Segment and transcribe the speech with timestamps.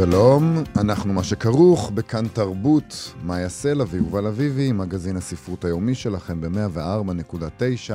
[0.00, 7.92] שלום, אנחנו מה שכרוך בכאן תרבות, מאיה סלע ויובל אביבי, מגזין הספרות היומי שלכם ב-104.9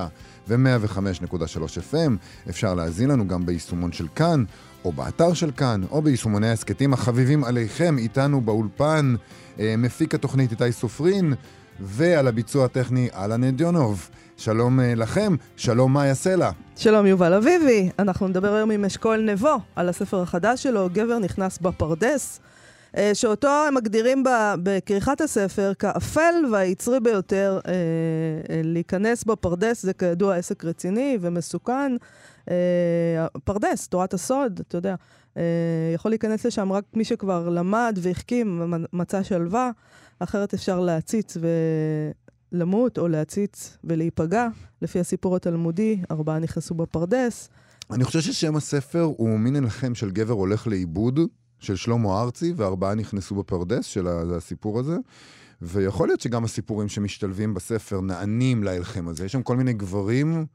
[0.48, 2.12] ו-105.3 FM.
[2.50, 4.44] אפשר להזין לנו גם ביישומון של כאן,
[4.86, 9.16] או באתר של כאן, או ביישומוני ההסכתים החביבים עליכם, איתנו באולפן,
[9.60, 11.34] אה, מפיק התוכנית איתי סופרין,
[11.80, 14.10] ועל הביצוע הטכני אלן אדיונוב.
[14.38, 16.52] שלום אה, לכם, שלום מאיה סלע.
[16.76, 21.58] שלום יובל אביבי, אנחנו נדבר היום עם אשכול נבו על הספר החדש שלו, גבר נכנס
[21.60, 22.40] בפרדס,
[22.98, 24.24] אה, שאותו הם מגדירים
[24.64, 27.74] בכריכת הספר כאפל והיצרי ביותר אה,
[28.64, 31.96] להיכנס בפרדס, זה כידוע עסק רציני ומסוכן.
[33.44, 34.96] פרדס, תורת הסוד, אתה יודע,
[35.96, 39.72] יכול להיכנס לשם רק מי שכבר למד והחכים, מצא שלווה,
[40.20, 41.48] אחרת אפשר להציץ ו...
[42.56, 44.48] למות או להציץ ולהיפגע,
[44.82, 47.50] לפי הסיפור התלמודי, ארבעה נכנסו בפרדס.
[47.92, 51.20] אני חושב ששם הספר הוא מין הלחם של גבר הולך לאיבוד,
[51.60, 54.98] של שלמה ארצי, וארבעה נכנסו בפרדס של הסיפור הזה.
[55.62, 59.26] ויכול להיות שגם הסיפורים שמשתלבים בספר נענים להלחם הזה.
[59.26, 60.46] יש שם כל מיני גברים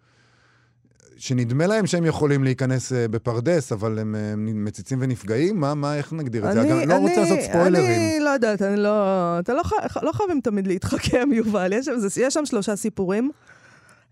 [1.20, 5.60] שנדמה להם שהם יכולים להיכנס אה, בפרדס, אבל הם אה, מציצים ונפגעים?
[5.60, 6.60] מה, מה, איך נגדיר את זה?
[6.60, 7.84] אני, לא רוצה לעשות ספוילרים.
[7.84, 9.38] אני לא יודעת, אני לא...
[9.38, 9.62] אתה לא,
[10.02, 11.72] לא חייבים תמיד להתחכם, יובל.
[11.72, 11.88] יש
[12.20, 13.30] יש שם שלושה סיפורים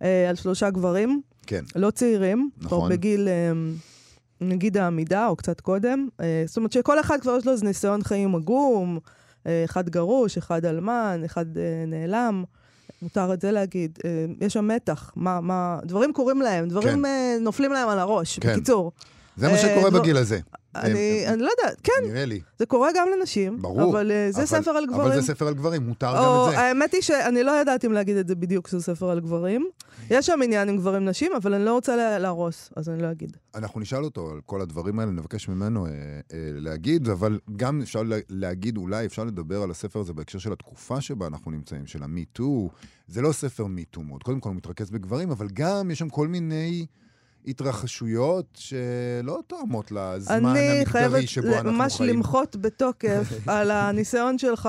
[0.03, 1.21] אה, על שלושה גברים.
[1.47, 1.65] כן.
[1.77, 2.51] לא צעירים.
[2.61, 2.91] נכון.
[2.91, 3.53] בגיל, אה,
[4.41, 6.09] נגיד העמידה, או קצת קודם.
[6.21, 8.99] אה, זאת אומרת שכל אחד כבר יש לו איזה ניסיון חיים עגום.
[9.47, 12.45] אה, אחד גרוש, אחד אלמן, אחד אה, נעלם.
[13.03, 13.99] מותר את זה להגיד.
[14.05, 14.11] אה,
[14.47, 17.05] יש שם מתח, מה, מה, דברים קורים להם, דברים כן.
[17.05, 18.53] אה, נופלים להם על הראש, כן.
[18.53, 18.93] בקיצור.
[19.39, 20.41] זה מה שקורה אה, בגיל הזה.
[20.75, 21.93] אני, אני לא יודעת, כן.
[22.05, 22.41] נראה לי.
[22.59, 23.63] זה קורה גם לנשים.
[23.63, 23.91] ברור.
[23.93, 25.01] אבל זה ספר על גברים.
[25.01, 26.59] אבל זה ספר על גברים, מותר גם את זה.
[26.59, 29.69] האמת היא שאני לא יודעת אם להגיד את זה בדיוק שזה ספר על גברים.
[30.11, 33.11] יש שם עניין עם גברים נשים, אבל אני לא רוצה לה, להרוס, אז אני לא
[33.11, 33.37] אגיד.
[33.55, 38.03] אנחנו נשאל אותו על כל הדברים האלה, נבקש ממנו אה, אה, להגיד, אבל גם אפשר
[38.29, 42.69] להגיד, אולי אפשר לדבר על הספר הזה בהקשר של התקופה שבה אנחנו נמצאים, של ה-MeToo.
[43.09, 44.23] זה לא ספר MeToo מאוד.
[44.23, 46.87] קודם כל הוא מתרכז בגברים, אבל גם יש שם כל מיני...
[47.49, 51.67] התרחשויות שלא תואמות לזמן המגדרי שבו אנחנו חיים.
[51.67, 54.69] אני חייבת ממש למחות בתוקף על הניסיון שלך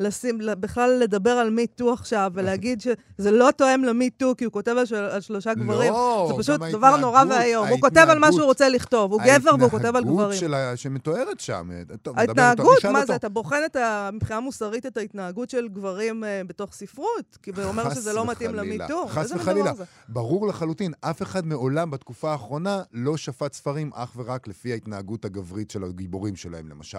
[0.00, 4.86] לשים, בכלל לדבר על מיטו עכשיו, ולהגיד שזה לא תואם למיטו, כי הוא כותב על,
[4.86, 5.92] של, על שלושה לא, גברים.
[5.92, 7.68] לא, זה פשוט דבר נורא ואיום.
[7.68, 10.52] הוא כותב על מה שהוא רוצה לכתוב, הוא גבר והוא כותב על גברים.
[10.54, 11.70] ההתנהגות שמתוארת שם.
[12.02, 13.76] טוב, ההתנהגות, מה זה, אתה בוחן את
[14.12, 18.54] מבחינה מוסרית את ההתנהגות של גברים uh, בתוך ספרות, כי הוא אומר שזה לא מתאים
[18.54, 19.08] למיטו.
[19.08, 19.72] חס וחלילה.
[20.08, 25.70] ברור לחלוטין, אף אחד מעולם בתקופה האחרונה לא שפט ספרים אך ורק לפי ההתנהגות הגברית
[25.70, 26.98] של הגיבורים שלהם, למשל.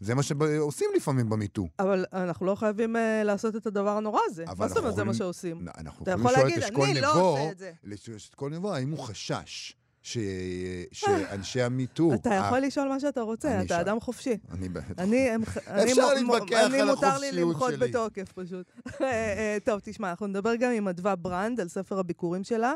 [0.00, 1.68] זה מה שעושים לפעמים במיטו.
[1.78, 4.44] אבל אנחנו לא חייבים uh, לעשות את הדבר הנורא הזה.
[4.58, 5.66] מה זאת אומרת זה מה שעושים?
[5.78, 7.72] אנחנו יכולים לשאול את אשכול נבו, לא עושה את זה.
[8.16, 10.18] אשכול נבו, האם הוא חשש ש...
[10.92, 12.14] שאנשי המיטו...
[12.14, 14.36] אתה יכול לשאול מה שאתה רוצה, אתה אדם חופשי.
[14.50, 14.84] אני בטח.
[14.98, 15.28] אני,
[15.66, 16.82] אפשר להתווכח על החופשיות שלי.
[16.82, 18.66] אני מותר לי למחות בתוקף, פשוט.
[19.00, 22.74] אה, אה, טוב, תשמע, אנחנו נדבר גם עם אדווה ברנד על ספר הביקורים שלה.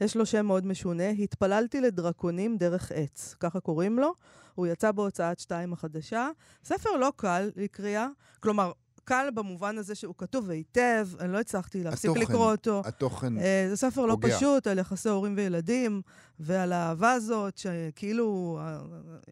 [0.00, 4.14] יש לו שם מאוד משונה, התפללתי לדרקונים דרך עץ, ככה קוראים לו.
[4.54, 6.28] הוא יצא בהוצאת שתיים החדשה.
[6.64, 8.08] ספר לא קל לקריאה,
[8.40, 8.72] כלומר,
[9.04, 12.82] קל במובן הזה שהוא כתוב היטב, אני לא הצלחתי להפסיק התוכן, לקרוא אותו.
[12.84, 14.28] התוכן uh, זה ספר פוגע.
[14.28, 16.02] לא פשוט על יחסי הורים וילדים,
[16.40, 18.58] ועל האהבה הזאת, שכאילו,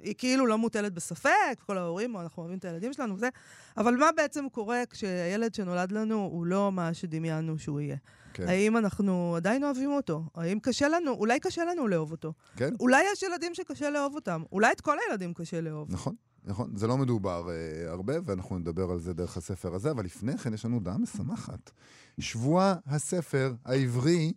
[0.03, 1.31] היא כאילו לא מוטלת בספק,
[1.67, 3.29] כל ההורים, אנחנו אוהבים את הילדים שלנו וזה,
[3.77, 7.97] אבל מה בעצם קורה כשהילד שנולד לנו הוא לא מה שדמיינו שהוא יהיה?
[8.35, 8.49] כן.
[8.49, 10.23] האם אנחנו עדיין אוהבים אותו?
[10.35, 12.33] האם קשה לנו, אולי קשה לנו לאהוב אותו.
[12.57, 12.75] כן.
[12.81, 14.43] אולי יש ילדים שקשה לאהוב אותם.
[14.53, 15.93] אולי את כל הילדים קשה לאהוב.
[15.93, 16.15] נכון.
[16.47, 20.39] נכון, זה לא מדובר uh, הרבה, ואנחנו נדבר על זה דרך הספר הזה, אבל לפני
[20.39, 21.71] כן יש לנו הודעה משמחת.
[22.19, 24.33] שבוע הספר העברי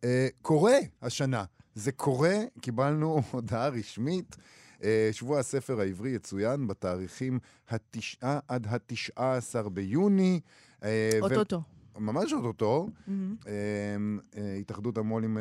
[0.00, 0.04] uh,
[0.42, 1.44] קורה השנה.
[1.74, 4.36] זה קורה, קיבלנו הודעה רשמית.
[4.78, 7.38] Uh, שבוע הספר העברי יצוין בתאריכים
[7.68, 10.40] התשעה עד התשעה עשר ביוני.
[11.20, 11.56] אוטוטו.
[11.56, 11.81] ו...
[12.02, 13.10] ממש אוטוטו, mm-hmm.
[14.60, 15.38] התאחדות המו"לים,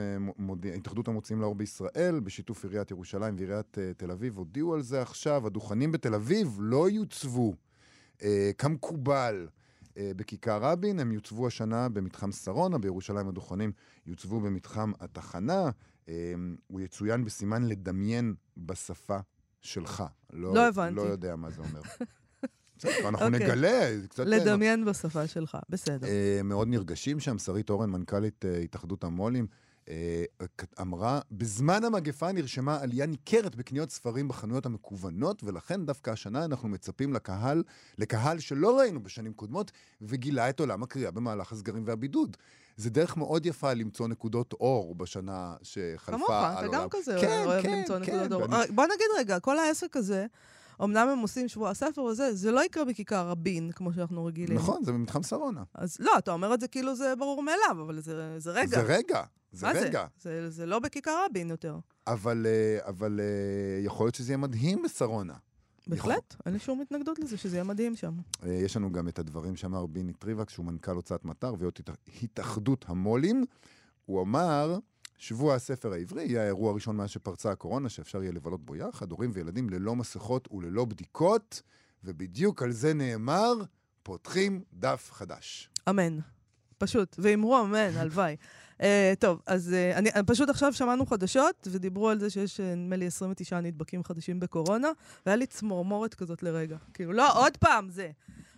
[0.77, 5.47] התאחדות המוציאים לאור בישראל, בשיתוף עיריית ירושלים ועיריית תל אביב, הודיעו על זה עכשיו.
[5.47, 7.53] הדוכנים בתל אביב לא יוצבו
[8.57, 9.47] כמקובל
[9.97, 13.71] בכיכר רבין, הם יוצבו השנה במתחם שרונה, בירושלים הדוכנים
[14.05, 15.69] יוצבו במתחם התחנה.
[16.67, 19.17] הוא יצוין בסימן לדמיין בשפה
[19.61, 20.03] שלך.
[20.33, 20.95] לא, לא הבנתי.
[20.95, 21.81] לא יודע מה זה אומר.
[22.85, 23.39] בסדר, אנחנו אוקיי.
[23.39, 23.89] נגלה.
[24.09, 24.23] קצת...
[24.25, 26.07] לדמיין בשפה שלך, בסדר.
[26.07, 29.47] אה, מאוד נרגשים שם, שרית אורן, מנכ"לית אה, התאחדות המו"לים,
[29.89, 30.23] אה,
[30.81, 37.13] אמרה, בזמן המגפה נרשמה עלייה ניכרת בקניות ספרים בחנויות המקוונות, ולכן דווקא השנה אנחנו מצפים
[37.13, 37.63] לקהל,
[37.97, 42.37] לקהל שלא ראינו בשנים קודמות, וגילה את עולם הקריאה במהלך הסגרים והבידוד.
[42.77, 46.67] זה דרך מאוד יפה למצוא נקודות אור בשנה שחלפה כמוך, אתה.
[46.71, 48.41] גם כזה כן, אוהב כן, למצוא כן, נקודות אור.
[48.41, 50.25] ואני- אה, בוא נגיד רגע, כל העסק הזה,
[50.83, 54.57] אמנם הם עושים שבוע הספר וזה, זה לא יקרה בכיכר רבין, כמו שאנחנו רגילים.
[54.57, 55.63] נכון, זה במתחם שרונה.
[55.73, 58.67] אז לא, אתה אומר את זה כאילו זה ברור מאליו, אבל זה, זה רגע.
[58.67, 60.05] זה רגע, זה מה רגע.
[60.19, 60.29] זה?
[60.41, 60.49] זה?
[60.49, 61.77] זה לא בכיכר רבין יותר.
[62.07, 63.25] אבל, אה, אבל אה,
[63.85, 65.33] יכול להיות שזה יהיה מדהים בשרונה.
[65.87, 68.13] בהחלט, אין לי שום התנגדות לזה, שזה יהיה מדהים שם.
[68.45, 72.23] אה, יש לנו גם את הדברים שאמר ביני טריבק, שהוא מנכ"ל הוצאת מטר ויו"ר התאח-
[72.23, 73.45] התאחדות המו"לים.
[74.05, 74.77] הוא אמר,
[75.21, 79.31] שבוע הספר העברי יהיה האירוע הראשון מאז שפרצה הקורונה, שאפשר יהיה לבלות בו יחד, הורים
[79.33, 81.61] וילדים ללא מסכות וללא בדיקות,
[82.03, 83.53] ובדיוק על זה נאמר,
[84.03, 85.69] פותחים דף חדש.
[85.89, 86.19] אמן.
[86.77, 88.35] פשוט, ואמרו אמן, הלוואי.
[88.77, 88.83] אה,
[89.19, 93.05] טוב, אז אה, אני, פשוט עכשיו שמענו חדשות, ודיברו על זה שיש, אה, נדמה לי,
[93.05, 94.87] 29 נדבקים חדשים בקורונה,
[95.25, 96.77] והיה לי צמרמורת כזאת לרגע.
[96.93, 98.11] כאילו, לא, עוד פעם זה.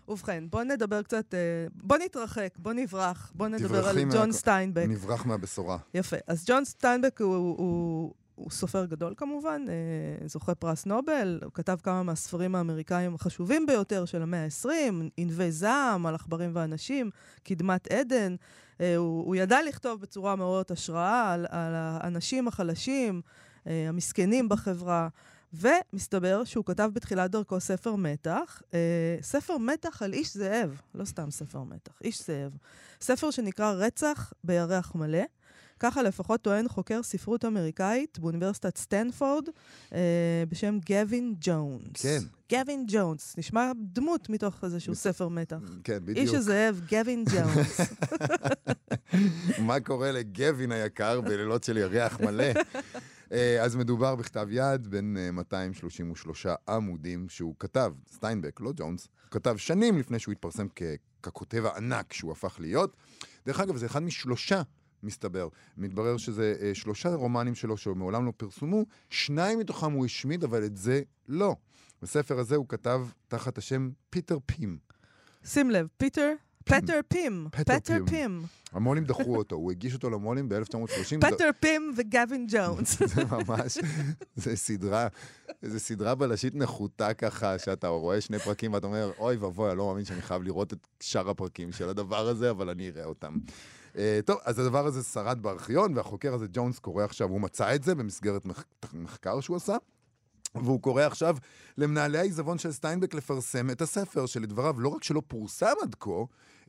[0.08, 4.86] ובכן, בואו נדבר קצת, אה, בואו נתרחק, בואו נברח, בואו נדבר על מה- ג'ון סטיינבק.
[4.90, 5.78] נברח מהבשורה.
[5.94, 6.18] יפה.
[6.28, 11.78] אז ג'ון סטיינבק הוא, הוא, הוא סופר גדול כמובן, אה, זוכה פרס נובל, הוא כתב
[11.84, 14.70] כמה מהספרים האמריקאים החשובים ביותר של המאה ה-20,
[15.18, 17.10] ענבי זעם, על עכברים ואנשים,
[17.44, 18.36] קדמת עדן.
[18.82, 23.22] אה, הוא, הוא ידע לכתוב בצורה מעוררת השראה על, על האנשים החלשים,
[23.68, 25.08] אה, המסכנים בחברה.
[25.54, 31.32] ומסתבר שהוא כתב בתחילת דרכו ספר מתח, אה, ספר מתח על איש זאב, לא סתם
[31.32, 32.52] ספר מתח, איש זאב.
[33.02, 35.24] ספר שנקרא רצח בירח מלא.
[35.80, 39.50] ככה לפחות טוען חוקר ספרות אמריקאית באוניברסיטת סטנפורד
[39.94, 42.02] אה, בשם גווין ג'ונס.
[42.02, 42.20] כן.
[42.52, 45.58] גווין ג'ונס, נשמע דמות מתוך איזשהו ספר מתח.
[45.84, 46.18] כן, בדיוק.
[46.18, 47.80] איש הזאב, גווין ג'ונס.
[49.68, 52.46] מה קורה לגווין היקר בלילות של ירח מלא?
[53.32, 59.58] אה, אז מדובר בכתב יד בין אה, 233 עמודים שהוא כתב, סטיינבק, לא ג'ונס, כתב
[59.58, 60.84] שנים לפני שהוא התפרסם כ-
[61.24, 62.96] ככותב הענק שהוא הפך להיות.
[63.46, 64.62] דרך אגב, זה אחד משלושה,
[65.04, 65.48] מסתבר.
[65.78, 70.78] מתברר שזה אה, שלושה רומנים שלו שמעולם לא פרסמו, שניים מתוכם הוא השמיד, אבל את
[70.78, 71.56] זה לא.
[72.02, 74.78] בספר הזה הוא כתב תחת השם פיטר פים.
[75.46, 77.98] שים לב, פיטר, פטר פים, פטר.
[78.10, 78.44] פים.
[78.72, 81.22] המו"לים דחו אותו, הוא הגיש אותו למו"לים ב-1930.
[81.22, 83.00] פטר פים וגווין ג'ונס.
[83.16, 83.78] זה ממש,
[84.36, 85.08] זה סדרה,
[85.62, 89.88] זה סדרה בלשית נחותה ככה, שאתה רואה שני פרקים ואתה אומר, אוי ואבוי, אני לא
[89.88, 93.38] מאמין שאני חייב לראות את שאר הפרקים של הדבר הזה, אבל אני אראה אותם.
[93.94, 97.84] אה, טוב, אז הדבר הזה שרד בארכיון, והחוקר הזה, ג'ונס, קורא עכשיו, הוא מצא את
[97.84, 98.64] זה במסגרת מח...
[98.94, 99.76] מחקר שהוא עשה.
[100.56, 101.38] והוא קורא עכשיו
[101.78, 106.12] למנהלי העיזבון של סטיינבק לפרסם את הספר, שלדבריו לא רק שלא פורסם עד כה,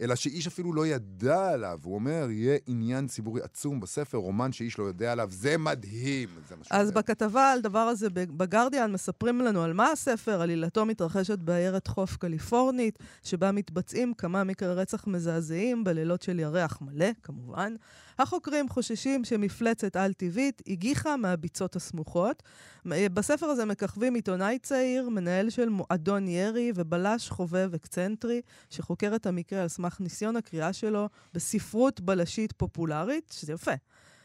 [0.00, 1.78] אלא שאיש אפילו לא ידע עליו.
[1.82, 6.28] הוא אומר, יהיה עניין ציבורי עצום בספר, רומן שאיש לא יודע עליו, זה מדהים.
[6.48, 7.00] זה אז אומר.
[7.00, 12.98] בכתבה על דבר הזה בגרדיאן מספרים לנו על מה הספר, עלילתו מתרחשת בעיירת חוף קליפורנית,
[13.22, 17.74] שבה מתבצעים כמה מקרי רצח מזעזעים בלילות של ירח מלא, כמובן.
[18.18, 22.42] החוקרים חוששים שמפלצת על-טבעית הגיחה מהביצות הסמוכות.
[22.86, 29.62] בספר הזה מככבים עיתונאי צעיר, מנהל של מועדון ירי ובלש חובב אקצנטרי, שחוקר את המקרה
[29.62, 33.72] על סמך ניסיון הקריאה שלו בספרות בלשית פופולרית, שזה יפה.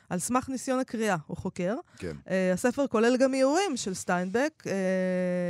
[0.09, 1.75] על סמך ניסיון הקריאה, הוא חוקר.
[1.97, 2.15] כן.
[2.25, 4.69] Uh, הספר כולל גם איורים של סטיינבק, uh,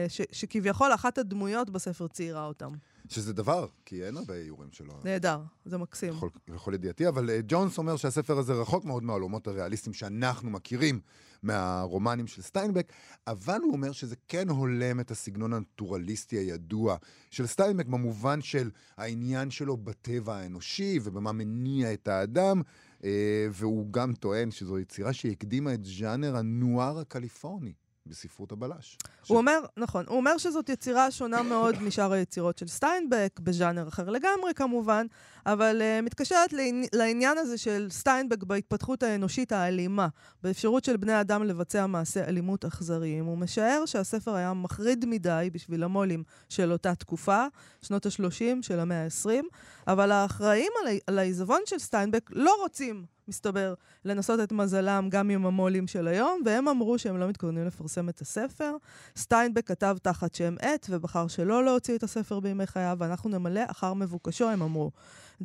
[0.09, 2.69] ש- שכביכול אחת הדמויות בספר ציירה אותם.
[3.09, 4.93] שזה דבר, כי אין הרבה איורים שלו.
[5.03, 6.13] נהדר, זה מקסים.
[6.13, 10.99] לכל, לכל ידיעתי, אבל אה, ג'ונס אומר שהספר הזה רחוק מאוד מהעולמות הריאליסטיים שאנחנו מכירים
[11.43, 12.93] מהרומנים של סטיינבק,
[13.27, 16.97] אבל הוא אומר שזה כן הולם את הסגנון הנטורליסטי הידוע
[17.31, 22.61] של סטיינבק, במובן של העניין שלו בטבע האנושי ובמה מניע את האדם,
[23.01, 23.03] אה,
[23.51, 27.73] והוא גם טוען שזו יצירה שהקדימה את ז'אנר הנואר הקליפורני.
[28.09, 28.97] בספרות הבלש.
[29.27, 34.09] הוא אומר, נכון, הוא אומר שזאת יצירה שונה מאוד משאר היצירות של סטיינבק, בז'אנר אחר
[34.09, 35.05] לגמרי כמובן,
[35.45, 40.07] אבל uh, מתקשרת לעני, לעניין הזה של סטיינבק בהתפתחות האנושית האלימה,
[40.43, 43.25] באפשרות של בני אדם לבצע מעשי אלימות אכזריים.
[43.25, 47.45] הוא משער שהספר היה מחריד מדי בשביל המו"לים של אותה תקופה,
[47.81, 49.43] שנות ה-30 של המאה ה-20,
[49.87, 53.73] אבל האחראים על, על העיזבון של סטיינבק לא רוצים מסתבר,
[54.05, 58.21] לנסות את מזלם גם עם המו"לים של היום, והם אמרו שהם לא מתכוונים לפרסם את
[58.21, 58.75] הספר.
[59.17, 63.93] סטיינבק כתב תחת שם עט ובחר שלא להוציא את הספר בימי חייו, ואנחנו נמלא אחר
[63.93, 64.91] מבוקשו, הם אמרו.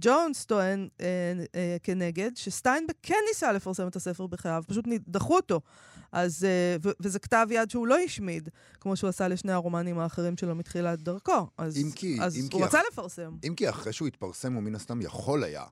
[0.00, 1.06] ג'ונס טוען אה,
[1.54, 5.60] אה, כנגד שסטיינבק כן ניסה לפרסם את הספר בחייו, פשוט דחו אותו.
[6.12, 8.48] אז, אה, ו- וזה כתב יד שהוא לא השמיד,
[8.80, 11.46] כמו שהוא עשה לשני הרומנים האחרים שלו מתחילת דרכו.
[11.58, 13.36] אז, אם כי, אז אם הוא כי רצה אח- לפרסם.
[13.48, 15.64] אם כי אחרי שהוא התפרסם, הוא מן הסתם יכול היה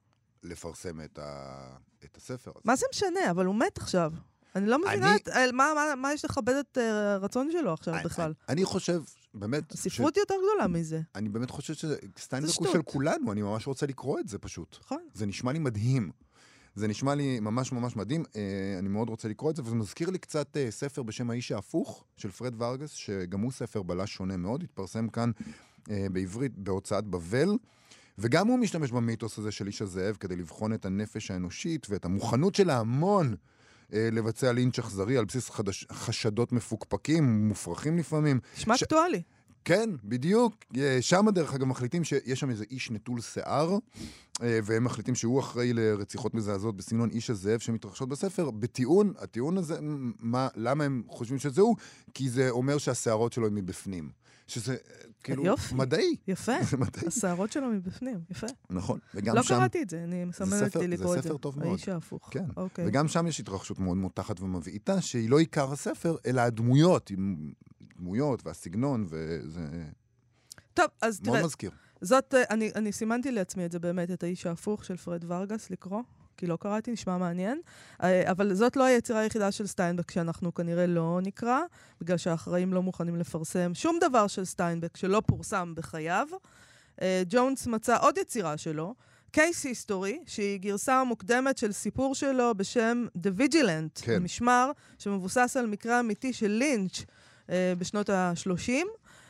[0.42, 1.76] לפרסם את, ה...
[2.04, 2.60] את הספר הזה.
[2.64, 3.30] מה זה משנה?
[3.30, 4.12] אבל הוא מת עכשיו.
[4.56, 7.72] אני לא מבינה אני- את, אה, מה, מה, מה יש לכבד את אה, הרצון שלו
[7.72, 8.32] עכשיו אני- בכלל.
[8.48, 9.02] אני חושב,
[9.34, 12.82] באמת, הספרות יותר גדולה מזה, אני באמת חושב שסטיינבק זה הוא של.
[12.82, 14.76] כולנו, אני ממש רוצה לקרוא את זה פשוט.
[14.84, 14.98] נכון?
[15.14, 16.10] זה נשמע לי מדהים.
[16.74, 18.40] זה נשמע לי ממש ממש מדהים, אה,
[18.78, 22.30] אני מאוד רוצה לקרוא את זה, וזה מזכיר לי קצת ספר בשם האיש ההפוך, של
[22.30, 25.30] פרד ורגס, שגם הוא ספר בלש שונה מאוד, התפרסם כאן
[25.88, 27.48] בעברית בהוצאת בבל,
[28.18, 32.54] וגם הוא משתמש במיתוס הזה של איש הזאב כדי לבחון את הנפש האנושית ואת המוכנות
[32.54, 33.34] של ההמון
[33.92, 38.40] אה, לבצע לינץ' אכזרי על בסיס חדש, חשדות מפוקפקים, מופרכים לפעמים.
[38.56, 39.22] נשמע ש- אקטואלי.
[39.64, 40.54] כן, בדיוק.
[40.76, 43.78] אה, שם, דרך אגב, מחליטים שיש שם איזה איש נטול שיער,
[44.42, 49.78] אה, והם מחליטים שהוא אחראי לרציחות מזעזעות בסגנון איש הזאב שמתרחשות בספר, בטיעון, הטיעון הזה,
[50.20, 51.76] מה, למה הם חושבים שזה הוא?
[52.14, 54.10] כי זה אומר שהשערות שלו הן מבפנים.
[54.46, 54.78] שזה אה,
[55.24, 55.74] כאילו יופי.
[55.74, 56.16] מדעי.
[56.28, 56.52] יפה.
[56.70, 57.06] זה מדעי.
[57.06, 58.46] השערות שלו מבפנים, יפה.
[58.70, 58.98] נכון.
[59.14, 61.28] וגם לא שם, קראתי את זה, אני מסמלת ספר- לי זה לקרוא את זה.
[61.28, 61.68] ספר טוב מאוד.
[61.70, 62.28] האיש ההפוך.
[62.32, 62.44] כן.
[62.56, 62.84] אוקיי.
[62.88, 67.52] וגם שם יש התרחשות מאוד מותחת ומבעיטה, שהיא לא עיקר הספר, אלא הדמויות, עם
[67.96, 69.60] דמויות והסגנון, וזה
[70.74, 71.70] טוב, אז תראה, מאוד מזכיר.
[72.00, 75.70] זאת, אה, אני, אני סימנתי לעצמי את זה באמת, את האיש ההפוך של פרד ורגס,
[75.70, 76.02] לקרוא,
[76.36, 77.60] כי לא קראתי, נשמע מעניין.
[78.02, 81.60] אה, אבל זאת לא היצירה היחידה של סטיינבק שאנחנו כנראה לא נקרא,
[82.00, 86.26] בגלל שהאחראים לא מוכנים לפרסם שום דבר של סטיינבק שלא פורסם בחייו.
[87.02, 88.94] אה, ג'ונס מצא עוד יצירה שלו,
[89.30, 94.12] case history, שהיא גרסה מוקדמת של סיפור שלו בשם The Vigilant, כן.
[94.16, 97.04] המשמר, שמבוסס על מקרה אמיתי של לינץ'
[97.50, 98.72] אה, בשנות ה-30.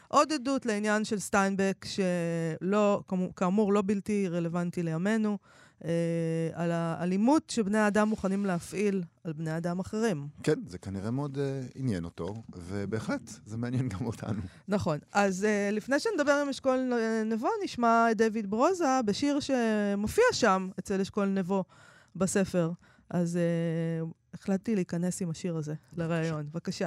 [0.08, 3.02] עוד עדות לעניין של סטיינבק, שלא,
[3.36, 5.38] כאמור- לא בלתי רלוונטי לימינו,
[6.52, 10.28] על האלימות שבני האדם מוכנים להפעיל על בני אדם אחרים.
[10.42, 14.40] כן, זה כנראה מאוד uh, עניין אותו, ובהחלט, זה מעניין גם אותנו.
[14.68, 14.98] נכון.
[15.12, 20.68] אז uh, לפני שנדבר עם אשכול אה, נבו, נשמע את דיוויד ברוזה בשיר שמופיע שם
[20.78, 21.64] אצל אשכול נבו
[22.16, 22.70] בספר.
[23.10, 23.38] אז
[24.02, 26.46] uh, החלטתי להיכנס עם השיר הזה לראיון.
[26.52, 26.86] בבקשה.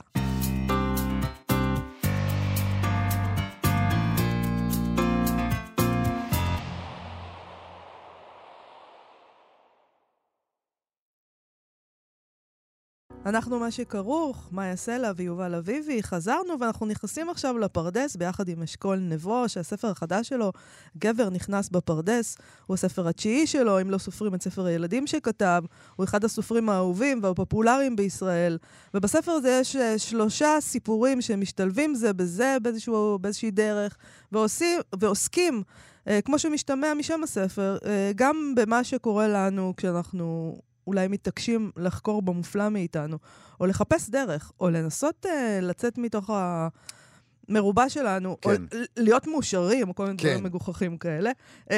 [13.26, 18.98] אנחנו מה שכרוך, מאיה סלע ויובל אביבי, חזרנו ואנחנו נכנסים עכשיו לפרדס ביחד עם אשכול
[18.98, 20.52] נבו, שהספר החדש שלו,
[20.98, 25.64] גבר נכנס בפרדס, הוא הספר התשיעי שלו, אם לא סופרים את ספר הילדים שכתב,
[25.96, 28.58] הוא אחד הסופרים האהובים והפופולריים בישראל,
[28.94, 33.98] ובספר הזה יש אה, שלושה סיפורים שמשתלבים זה בזה באיזשהו, באיזושהי דרך,
[34.32, 35.64] ועושים, ועוסקים,
[36.08, 40.56] אה, כמו שמשתמע משם הספר, אה, גם במה שקורה לנו כשאנחנו...
[40.88, 43.18] אולי מתעקשים לחקור במופלא מאיתנו,
[43.60, 45.30] או לחפש דרך, או לנסות uh,
[45.62, 46.30] לצאת מתוך
[47.50, 48.50] המרובע שלנו, כן.
[48.50, 48.56] או
[48.98, 50.28] להיות מאושרים, או כל מיני כן.
[50.28, 51.32] דברים מגוחכים כאלה.
[51.64, 51.72] Uh,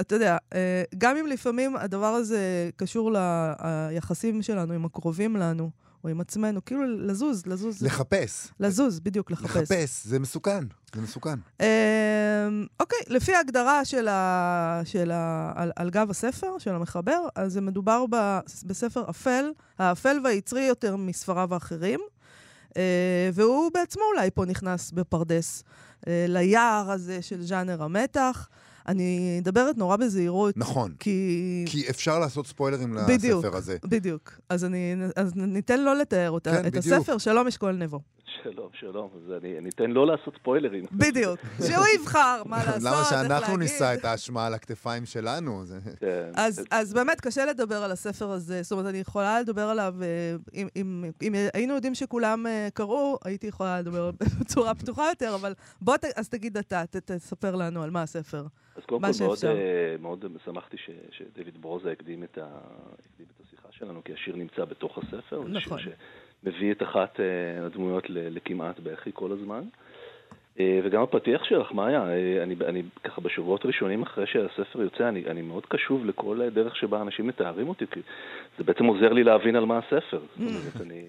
[0.00, 0.56] אתה יודע, uh,
[0.98, 5.70] גם אם לפעמים הדבר הזה קשור ליחסים שלנו עם הקרובים לנו,
[6.06, 8.48] או עם עצמנו, כאילו לזוז, לזוז, לחפש.
[8.60, 9.56] לזוז, בדיוק, לחפש.
[9.56, 11.38] לחפש, זה מסוכן, זה מסוכן.
[11.60, 11.66] אמ,
[12.80, 14.80] אוקיי, לפי ההגדרה של ה...
[14.84, 15.52] של ה...
[15.56, 18.38] על, על גב הספר, של המחבר, אז זה מדובר ב...
[18.64, 19.44] בספר אפל,
[19.78, 22.00] האפל והיצרי יותר מספריו האחרים,
[22.76, 25.64] אה, והוא בעצמו אולי פה נכנס בפרדס
[26.08, 28.48] אה, ליער הזה של ז'אנר המתח.
[28.88, 30.92] אני מדברת נורא בזהירות, נכון.
[30.98, 31.64] כי...
[31.68, 33.44] כי אפשר לעשות ספוילרים בדיוק.
[33.44, 33.76] לספר הזה.
[33.84, 34.40] בדיוק.
[34.48, 36.94] אז, אני, אז ניתן לו לתאר אותה, כן, את בדיוק.
[37.00, 37.18] הספר.
[37.18, 38.00] שלום, אשכול נבו.
[38.42, 39.08] שלום, שלום.
[39.16, 40.84] אז אני, אני אתן לא לעשות ספוילרים.
[40.92, 41.40] בדיוק.
[41.66, 43.56] שהוא יבחר מה לעשות, למה שאנחנו.
[43.56, 45.64] נישא את האשמה על הכתפיים שלנו?
[45.64, 46.30] זה- כן.
[46.34, 50.06] אז, אז באמת קשה לדבר על הספר הזה, זאת אומרת, אני יכולה לדבר עליו, אה,
[50.54, 55.54] אם, אם, אם היינו יודעים שכולם אה, קראו, הייתי יכולה לדבר בצורה פתוחה יותר, אבל
[55.80, 58.44] בוא, ת, אז תגיד אתה, ת, תספר לנו על מה הספר.
[58.76, 59.38] אז קודם מה כל מאוד.
[59.44, 59.50] אה,
[60.00, 62.46] מאוד שמחתי ש, שדויד ברוזה הקדים את, ה,
[62.98, 65.42] הקדים את השיחה שלנו, כי השיר נמצא בתוך הספר.
[65.48, 65.78] נכון.
[66.46, 69.62] שמביא את אחת אה, הדמויות לכמעט בכי כל הזמן.
[70.60, 75.24] אה, וגם הפתיח שלך, מאיה, אה, אני, אני ככה בשבועות ראשונים אחרי שהספר יוצא, אני,
[75.26, 78.00] אני מאוד קשוב לכל דרך שבה אנשים מתארים אותי, כי
[78.58, 80.20] זה בעצם עוזר לי להבין על מה הספר.
[80.20, 81.02] זאת אומרת, אני...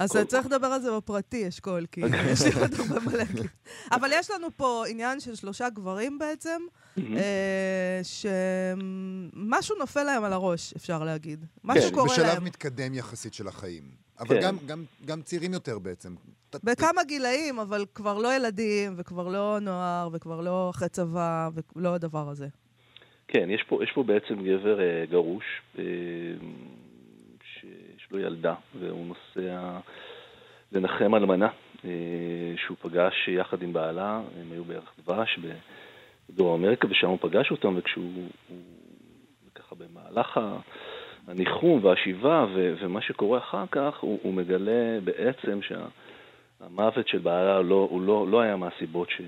[0.00, 2.00] אז כל- צריך לדבר על זה בפרטי, אשכול, כי
[2.32, 3.46] יש לי עוד הרבה מה להגיד.
[3.92, 6.62] אבל יש לנו פה עניין של שלושה גברים בעצם.
[6.98, 11.44] אה, שמשהו נופל להם על הראש, אפשר להגיד.
[11.64, 12.44] משהו כן, קורה בשלב להם.
[12.44, 13.82] מתקדם יחסית של החיים.
[14.20, 14.46] אבל כן.
[14.46, 16.14] גם, גם, גם צעירים יותר בעצם.
[16.64, 22.28] בכמה גילאים, אבל כבר לא ילדים, וכבר לא נוער, וכבר לא אחרי צבא, ולא הדבר
[22.28, 22.48] הזה.
[23.28, 25.44] כן, יש פה, יש פה בעצם גבר אה, גרוש,
[25.78, 25.84] אה,
[28.10, 29.78] לו ילדה, והוא נוסע
[30.72, 31.48] לנחם אלמנה,
[31.84, 31.90] אה,
[32.56, 35.38] שהוא פגש יחד עם בעלה, הם היו בערך דבש
[36.28, 38.12] בדרום אמריקה, ושם הוא פגש אותם, וכשהוא,
[38.48, 38.58] הוא,
[39.54, 40.58] ככה במהלך ה-
[41.28, 47.88] הניחום והשיבה, ו, ומה שקורה אחר כך, הוא, הוא מגלה בעצם שהמוות של בעלה לא,
[47.90, 49.20] הוא לא, לא היה מהסיבות ש,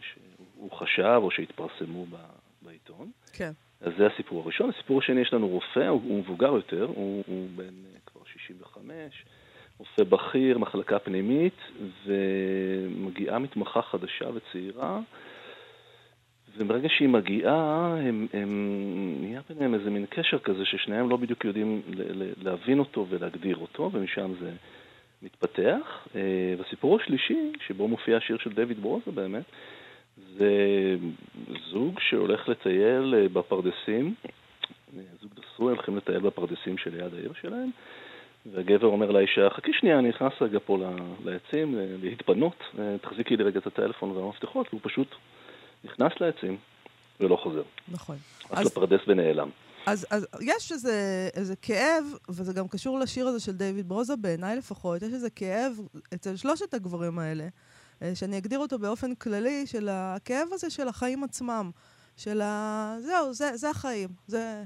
[0.00, 2.16] שהוא חשב או שהתפרסמו ב,
[2.62, 3.10] בעיתון.
[3.32, 3.50] כן.
[3.80, 4.70] אז זה הסיפור הראשון.
[4.70, 7.74] הסיפור השני, יש לנו רופא, הוא, הוא מבוגר יותר, הוא, הוא בן
[8.58, 9.24] 65,
[9.78, 11.56] רופא בכיר, מחלקה פנימית,
[12.06, 15.00] ומגיעה מתמחה חדשה וצעירה,
[16.56, 21.82] וברגע שהיא מגיעה, הם, הם, נהיה ביניהם איזה מין קשר כזה ששניהם לא בדיוק יודעים
[22.42, 24.50] להבין אותו ולהגדיר אותו, ומשם זה
[25.22, 26.06] מתפתח.
[26.14, 29.44] אה, והסיפור השלישי, שבו מופיע השיר של דויד ברוזה באמת,
[30.38, 30.50] זה
[31.70, 34.14] זוג שהולך לטייל אה, בפרדסים,
[34.96, 37.70] אה, זוג נשוי הולכים לטייל בפרדסים שליד העיר שלהם,
[38.46, 40.78] והגבר אומר לאישה, חכי שנייה, אני נכנס רגע פה
[41.24, 45.08] לעצים, להתפנות, אה, תחזיקי לי רגע את הטלפון והמפתחות, והוא פשוט
[45.84, 46.56] נכנס לעצים
[47.20, 47.62] ולא חוזר.
[47.88, 48.16] נכון.
[48.50, 49.50] רק אז- לפרדס ונעלם.
[49.86, 54.56] אז, אז יש איזה, איזה כאב, וזה גם קשור לשיר הזה של דיוויד ברוזה, בעיניי
[54.56, 55.72] לפחות, יש איזה כאב
[56.14, 57.48] אצל שלושת הגברים האלה,
[58.02, 61.70] אה, שאני אגדיר אותו באופן כללי, של הכאב הזה של החיים עצמם.
[62.16, 62.96] של ה...
[63.00, 64.08] זהו, זה, זה החיים.
[64.26, 64.62] זה,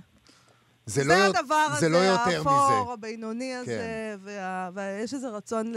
[0.87, 2.93] זה, זה לא, הדבר הזה, זה לא יותר האפור, מזה.
[2.93, 4.17] הבינוני הזה, כן.
[4.25, 5.77] וה, ויש איזה רצון ל...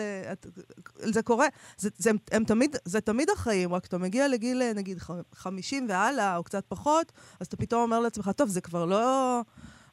[0.96, 1.48] זה קורה,
[1.78, 5.12] זה, זה, הם, הם תמיד, זה תמיד החיים, רק אתה מגיע לגיל, אה, נגיד, ח-
[5.36, 9.42] 50 והלאה, או קצת פחות, אז אתה פתאום אומר לעצמך, טוב, זה כבר לא...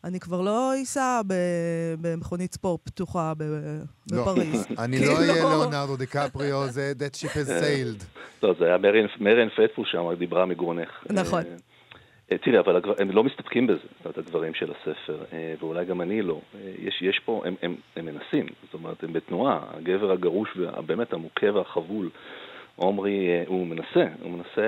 [0.05, 1.21] אני כבר לא אסע
[2.01, 3.33] במכונית ספורט פתוחה
[4.13, 4.23] לא.
[4.23, 4.67] בפריז.
[4.79, 8.05] אני כאילו- לא אהיה ליאונרדו דיקפריו, זה that ship has sailed.
[8.43, 8.79] לא, זה היה
[9.21, 10.89] מריאן פטפול שם, דיברה מגרונך.
[11.11, 11.43] נכון.
[12.35, 15.85] אה, אה, תראי, אבל הגבר, הם לא מסתפקים בזה, את הדברים של הספר, אה, ואולי
[15.85, 16.41] גם אני לא.
[16.55, 19.61] אה, יש, יש פה, הם, הם, הם מנסים, זאת אומרת, הם בתנועה.
[19.77, 22.11] הגבר הגרוש והבאמת המוכה והחבול,
[22.77, 24.67] עומרי, הוא מנסה, הוא מנסה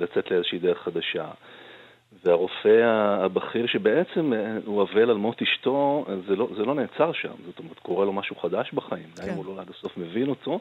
[0.00, 1.28] לצאת לאיזושהי דרך חדשה.
[2.24, 2.82] והרופא
[3.24, 4.32] הבכיר שבעצם
[4.64, 8.12] הוא אבל על מות אשתו, זה לא, זה לא נעצר שם, זאת אומרת, קורה לו
[8.12, 9.32] משהו חדש בחיים, גם כן.
[9.32, 10.60] אם הוא לא עד הסוף מבין אותו.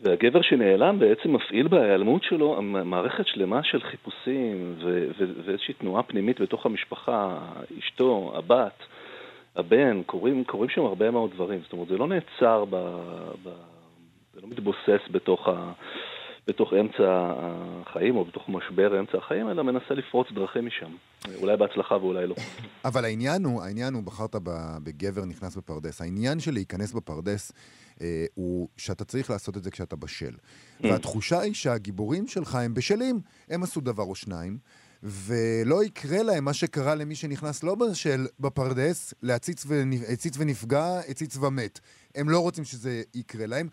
[0.00, 6.40] והגבר שנעלם בעצם מפעיל בהיעלמות שלו מערכת שלמה של חיפושים ו- ו- ואיזושהי תנועה פנימית
[6.40, 7.38] בתוך המשפחה,
[7.78, 8.82] אשתו, הבת,
[9.56, 11.60] הבן, קורים, קורים שם הרבה מאוד דברים.
[11.62, 12.76] זאת אומרת, זה לא נעצר ב...
[13.42, 13.50] ב
[14.34, 15.72] זה לא מתבוסס בתוך, ה,
[16.46, 17.32] בתוך אמצע
[17.86, 20.92] החיים או בתוך משבר אמצע החיים, אלא מנסה לפרוץ דרכים משם.
[21.40, 22.34] אולי בהצלחה ואולי לא.
[22.84, 24.36] אבל העניין הוא, העניין הוא, בחרת
[24.82, 26.00] בגבר נכנס בפרדס.
[26.00, 27.52] העניין של להיכנס בפרדס
[28.00, 30.34] אה, הוא שאתה צריך לעשות את זה כשאתה בשל.
[30.80, 34.58] והתחושה היא שהגיבורים שלך הם בשלים, הם עשו דבר או שניים.
[35.06, 40.00] ולא יקרה להם מה שקרה למי שנכנס לא בשל בפרדס, להציץ ונפ...
[40.12, 41.80] הציץ ונפגע, הציץ ומת.
[42.14, 43.68] הם לא רוצים שזה יקרה להם,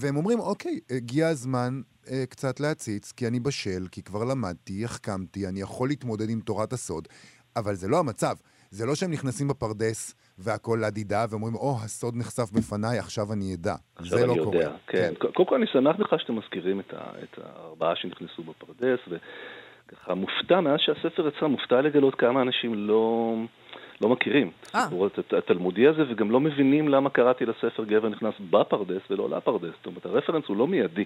[0.00, 5.48] והם אומרים, אוקיי, הגיע הזמן אה, קצת להציץ, כי אני בשל, כי כבר למדתי, החכמתי,
[5.48, 7.08] אני יכול להתמודד עם תורת הסוד,
[7.56, 8.34] אבל זה לא המצב.
[8.70, 13.74] זה לא שהם נכנסים בפרדס והכל לדידה, ואומרים, או, הסוד נחשף בפניי, עכשיו אני אדע.
[13.96, 14.56] עכשיו זה לא אני קורה.
[14.56, 15.12] יודע, כן.
[15.34, 18.98] קודם כל אני שמח בכלל שאתם מזכירים את, ה, את הארבעה שנכנסו בפרדס,
[19.92, 23.34] וככה מופתע, מאז שהספר יצא, מופתע לגלות כמה אנשים לא,
[24.00, 24.80] לא מכירים את אה.
[24.80, 29.70] הסיפור הת- התלמודי הזה, וגם לא מבינים למה קראתי לספר גבר נכנס בפרדס ולא לפרדס.
[29.76, 31.04] זאת אומרת, הרפרנס הוא לא מיידי,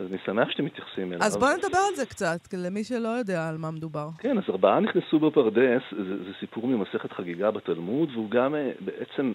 [0.00, 1.22] אז אני שמח שאתם מתייחסים אליו.
[1.26, 4.08] אז בואו נדבר על זה קצת, למי שלא יודע על מה מדובר.
[4.18, 9.32] כן, אז ארבעה נכנסו בפרדס, זה, זה סיפור ממסכת חגיגה בתלמוד, והוא גם אה, בעצם,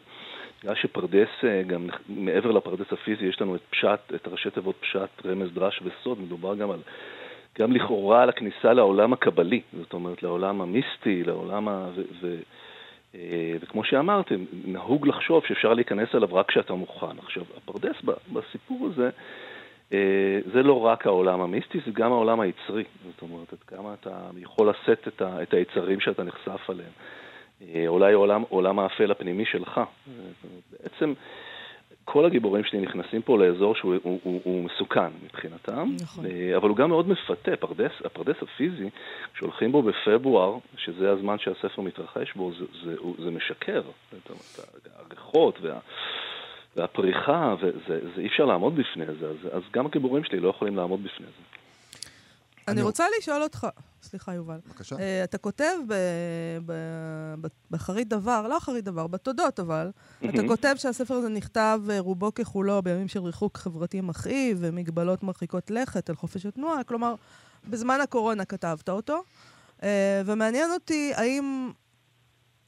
[0.64, 5.26] בגלל שפרדס, אה, גם מעבר לפרדס הפיזי, יש לנו את פשט, את ראשי תיבות פשט,
[5.26, 6.80] רמז, דרש וסוד, מדובר גם על,
[7.60, 11.90] גם לכאורה על הכניסה לעולם הקבלי, זאת אומרת, לעולם המיסטי, לעולם ה...
[11.96, 12.36] ו, ו,
[13.16, 17.20] אה, וכמו שאמרתם, נהוג לחשוב שאפשר להיכנס אליו רק כשאתה מוכן.
[17.24, 17.96] עכשיו, הפרדס
[18.34, 19.10] בסיפור הזה,
[19.94, 22.84] אה, זה לא רק העולם המיסטי, זה גם העולם היצרי.
[23.06, 26.92] זאת אומרת, עד כמה אתה יכול לשאת את, ה, את היצרים שאתה נחשף אליהם.
[27.62, 29.82] אה, אולי עולם, עולם האפל הפנימי שלך.
[30.72, 31.14] בעצם,
[32.06, 36.26] כל הגיבורים שלי נכנסים פה לאזור שהוא הוא, הוא, הוא מסוכן מבחינתם, נכון.
[36.26, 37.56] אה, אבל הוא גם מאוד מפתה.
[37.60, 38.90] פרדס, הפרדס הפיזי,
[39.34, 43.82] כשהולכים בו בפברואר, שזה הזמן שהספר מתרחש בו, זה, זה, זה משקר.
[44.12, 45.80] זאת אומרת, הריחות וה...
[46.76, 47.56] והפריחה,
[48.16, 51.44] ואי אפשר לעמוד בפני זה, אז, אז גם הגיבורים שלי לא יכולים לעמוד בפני זה.
[52.68, 53.68] אני אני- רוצה לשאול אותך,
[54.04, 54.96] סליחה יובל, בבקשה.
[55.00, 55.94] אה, אתה כותב ב-
[56.66, 60.48] ב- ב- בחרית דבר, לא חרית דבר, בתודות אבל, אתה מהמם.
[60.48, 66.10] כותב שהספר הזה נכתב אה, רובו ככולו בימים של ריחוק חברתי מכאיב ומגבלות מרחיקות לכת
[66.10, 67.16] על חופש התנועה, כלומר,
[67.70, 69.24] בזמן הקורונה כתבת אותו,
[69.84, 71.72] אה, ומעניין אותי האם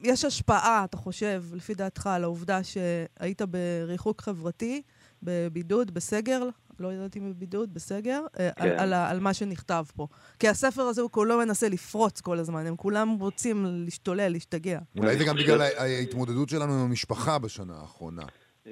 [0.00, 4.82] יש השפעה, אתה חושב, לפי דעתך, על העובדה שהיית בריחוק חברתי,
[5.22, 6.48] בבידוד, בסגר,
[6.80, 8.78] לא יודעת אם בבידוד, בסגר, אה, על, כן.
[8.78, 10.06] על, ה- על מה שנכתב פה.
[10.38, 14.78] כי הספר הזה הוא כולו מנסה לפרוץ כל הזמן, הם כולם רוצים להשתולל, להשתגע.
[14.98, 18.22] אולי זה גם בגלל ההתמודדות שלנו עם המשפחה בשנה האחרונה.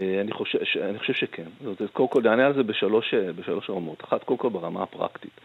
[0.00, 0.58] אה, אני חושב,
[0.90, 1.46] אני חושב שכן.
[1.64, 4.04] זאת אומרת, קודם כל, נענה על זה בשלוש, אה, בשלוש רמות.
[4.04, 5.40] אחת, קודם כל ברמה הפרקטית.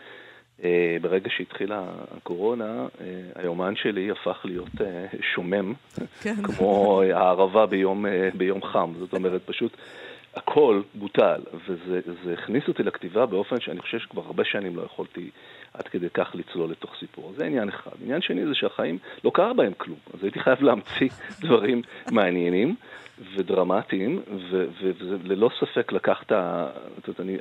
[1.02, 1.84] ברגע שהתחילה
[2.18, 2.88] הקורונה,
[3.36, 4.70] היומן שלי הפך להיות
[5.36, 5.74] שומם,
[6.22, 6.44] כן.
[6.44, 8.06] כמו הערבה ביום,
[8.38, 8.94] ביום חם.
[9.00, 9.78] זאת אומרת, פשוט
[10.38, 15.30] הכל בוטל, וזה זה הכניס אותי לכתיבה באופן שאני חושב שכבר הרבה שנים לא יכולתי
[15.74, 17.34] עד כדי כך לצלול לתוך סיפור.
[17.36, 17.92] זה עניין אחד.
[18.04, 21.10] עניין שני זה שהחיים, לא קרה בהם כלום, אז הייתי חייב להמציא
[21.44, 22.76] דברים מעניינים
[23.36, 26.68] ודרמטיים, ו- ו- וזה ללא ספק לקח את ה...
[26.96, 27.38] זאת אומרת, אני,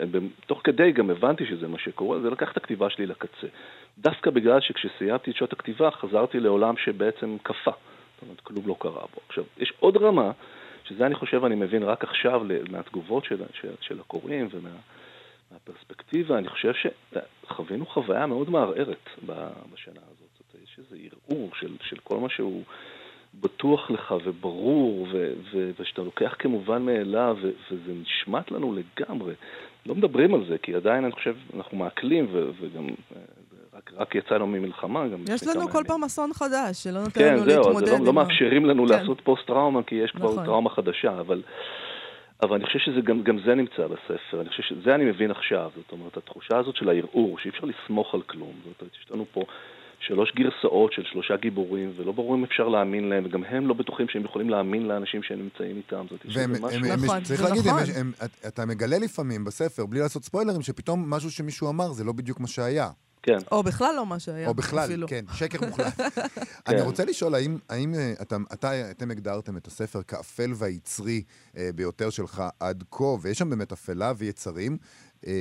[0.47, 3.47] תוך כדי גם הבנתי שזה מה שקורה, זה לקח את הכתיבה שלי לקצה.
[3.99, 7.71] דווקא בגלל שכשסיימתי את שעות הכתיבה חזרתי לעולם שבעצם קפא.
[7.71, 9.21] זאת אומרת, כלום לא קרה בו.
[9.29, 10.31] עכשיו, יש עוד רמה,
[10.89, 14.49] שזה אני חושב אני מבין רק עכשיו מהתגובות של, של, של הקוראים
[15.51, 19.11] ומהפרספקטיבה, אני חושב שחווינו חוויה מאוד מערערת
[19.73, 20.27] בשנה הזאת.
[20.65, 22.63] יש איזה ערעור של, של כל מה שהוא
[23.41, 29.35] בטוח לך וברור, ו, ו, ושאתה לוקח כמובן מאליו, וזה נשמט לנו לגמרי.
[29.87, 33.21] לא מדברים על זה, כי עדיין אני חושב, אנחנו מעכלים, וגם אה,
[33.93, 35.09] רק, רק יצאנו ממלחמה.
[35.09, 35.85] גם יש לנו כל ימים.
[35.87, 38.87] פעם אסון חדש, שלא נותן כן, לנו זהו, להתמודד זה לא, לא ה- מאפשרים לנו
[38.89, 38.93] כן.
[38.95, 40.45] לעשות פוסט-טראומה, כי יש כבר נכון.
[40.45, 41.43] טראומה חדשה, אבל,
[42.43, 45.71] אבל אני חושב שזה גם, גם זה נמצא בספר, אני חושב שזה אני מבין עכשיו,
[45.77, 49.25] זאת אומרת, התחושה הזאת של הערעור, שאי אפשר לסמוך על כלום, זאת אומרת, יש לנו
[49.33, 49.43] פה
[50.01, 54.09] שלוש גרסאות של שלושה גיבורים, ולא ברור אם אפשר להאמין להם, וגם הם לא בטוחים
[54.09, 56.79] שהם יכולים להאמין לאנשים שהם נמצאים איתם, זאת יש והם, איזה משהו...
[56.79, 57.81] הם, הם, נכון, צריך זה להגיד, נכון.
[57.81, 62.05] הם, הם, את- אתה מגלה לפעמים בספר, בלי לעשות ספוילרים, שפתאום משהו שמישהו אמר זה
[62.05, 62.89] לא בדיוק מה שהיה.
[63.27, 63.39] כן.
[63.53, 64.49] או בכלל לא מה שהיה.
[64.49, 65.09] או בכלל, אפילו.
[65.09, 66.01] כן, שקר מוחלט.
[66.67, 71.23] אני רוצה לשאול, האם, האם אה, אתה, אתה, אתם הגדרתם את הספר כאפל והיצרי
[71.57, 74.77] אה, ביותר שלך עד כה, ויש שם באמת אפלה ויצרים.
[75.27, 75.33] אה,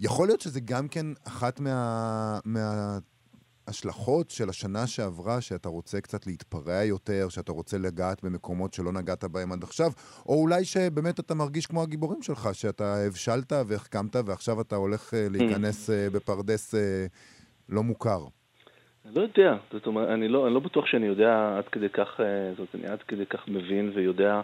[0.00, 2.38] יכול להיות שזה גם כן אחת מה...
[2.44, 2.98] מה
[3.68, 9.24] השלכות של השנה שעברה, שאתה רוצה קצת להתפרע יותר, שאתה רוצה לגעת במקומות שלא נגעת
[9.24, 9.90] בהם עד עכשיו,
[10.28, 15.26] או אולי שבאמת אתה מרגיש כמו הגיבורים שלך, שאתה הבשלת והחכמת ועכשיו אתה הולך אה,
[15.30, 17.06] להיכנס אה, בפרדס אה,
[17.68, 18.18] לא מוכר.
[19.06, 22.08] אני לא יודע, זאת אומרת, אני לא, אני לא בטוח שאני יודע עד כדי כך,
[22.50, 24.40] זאת אומרת, אני עד כדי כך מבין ויודע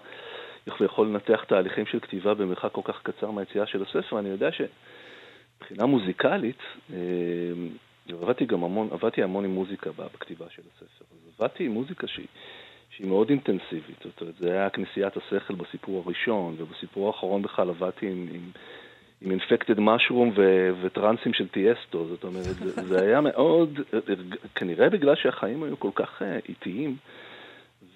[0.66, 4.18] איך ויכול לנתח תהליכים של כתיבה במרחק כל כך קצר מהיציאה של הספר.
[4.18, 6.58] אני יודע שמבחינה מוזיקלית,
[8.08, 11.04] עבדתי גם המון, עבדתי המון עם מוזיקה בכתיבה של הספר.
[11.10, 12.26] אז עבדתי עם מוזיקה שהיא,
[12.90, 13.96] שהיא מאוד אינטנסיבית.
[14.04, 18.28] זאת אומרת, זה היה כנסיית השכל בסיפור הראשון, ובסיפור האחרון בכלל עבדתי עם...
[18.32, 18.50] עם
[19.24, 23.80] עם אינפקטד משרום ו- וטרנסים של טיאסטו, זאת אומרת, זה, זה היה מאוד,
[24.54, 26.96] כנראה בגלל שהחיים היו כל כך אה, איטיים,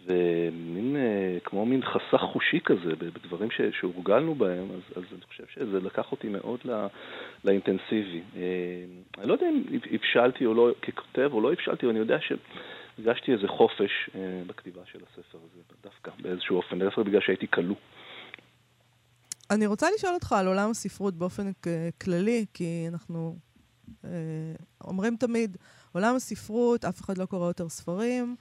[0.06, 3.48] ומין, אה, כמו מין חסך חושי כזה, בדברים
[3.80, 6.86] שהורגלנו בהם, אז, אז אני חושב שזה לקח אותי מאוד לא,
[7.44, 8.22] לאינטנסיבי.
[8.36, 8.42] אה,
[9.18, 13.48] אני לא יודע אם הבשלתי או לא, ככותב או לא הבשלתי, אני יודע שהרגשתי איזה
[13.48, 17.76] חופש אה, בכתיבה של הספר הזה, דווקא באיזשהו אופן, דווקא בגלל שהייתי כלוא.
[19.50, 21.50] אני רוצה לשאול אותך על עולם הספרות באופן
[22.00, 23.36] כללי, כי אנחנו
[24.04, 24.10] אה,
[24.84, 25.56] אומרים תמיד,
[25.92, 28.36] עולם הספרות, אף אחד לא קורא יותר ספרים,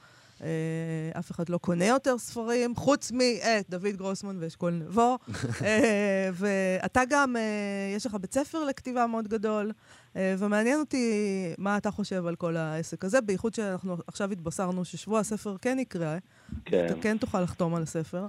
[1.19, 5.17] אף אחד לא קונה יותר ספרים, חוץ מאת דוד גרוסמן ואשכול נבו.
[5.65, 9.71] אה, ואתה גם, אה, יש לך בית ספר לכתיבה מאוד גדול,
[10.15, 11.13] אה, ומעניין אותי
[11.57, 16.17] מה אתה חושב על כל העסק הזה, בייחוד שאנחנו עכשיו התבשרנו ששבוע הספר כן יקרה,
[16.65, 16.85] כן.
[16.85, 18.27] אתה כן תוכל לחתום על הספר.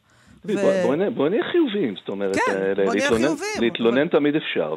[0.55, 2.73] בוא- נהיה- חיוביים, זאת אומרת, כן, אה,
[3.61, 4.75] להתלונן- תמיד אפשר,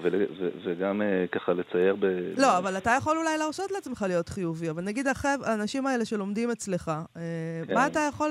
[0.65, 2.05] וגם אה, ככה לצייר ב...
[2.37, 5.07] לא, אבל אתה יכול אולי להרשות לעצמך להיות חיובי, אבל נגיד
[5.43, 7.21] האנשים האלה שלומדים אצלך, אה,
[7.67, 7.73] כן.
[7.73, 8.29] מה אתה יכול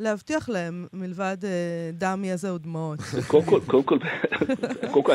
[0.00, 1.36] להבטיח להם מלבד
[1.92, 2.98] דם, יזע ודמעות?
[3.28, 3.98] קודם כל, קודם כל,
[4.92, 5.12] קודם כל,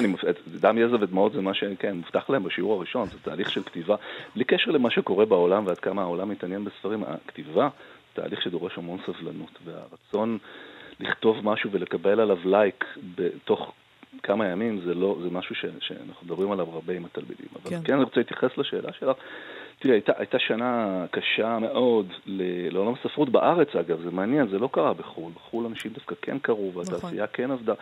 [0.59, 3.95] דם, יזע ודמעות זה מה שכן, מובטח להם בשיעור הראשון, זה תהליך של כתיבה,
[4.35, 7.69] בלי קשר למה שקורה בעולם ועד כמה העולם מתעניין בספרים, הכתיבה
[8.13, 10.37] תהליך שדורש המון סבלנות, והרצון
[10.99, 13.73] לכתוב משהו ולקבל עליו לייק בתוך
[14.23, 17.47] כמה ימים, זה לא, זה משהו ש, שאנחנו מדברים עליו הרבה עם התלמידים.
[17.53, 17.79] אבל כן.
[17.83, 19.17] כן, אני רוצה להתייחס לשאלה שלך.
[19.79, 24.93] תראה, הייתה, הייתה שנה קשה מאוד לעולם הספרות בארץ, אגב, זה מעניין, זה לא קרה
[24.93, 25.31] בחו"ל.
[25.35, 27.27] בחו"ל אנשים דווקא כן קראו, והתעשייה נכון.
[27.33, 27.73] כן עבדה.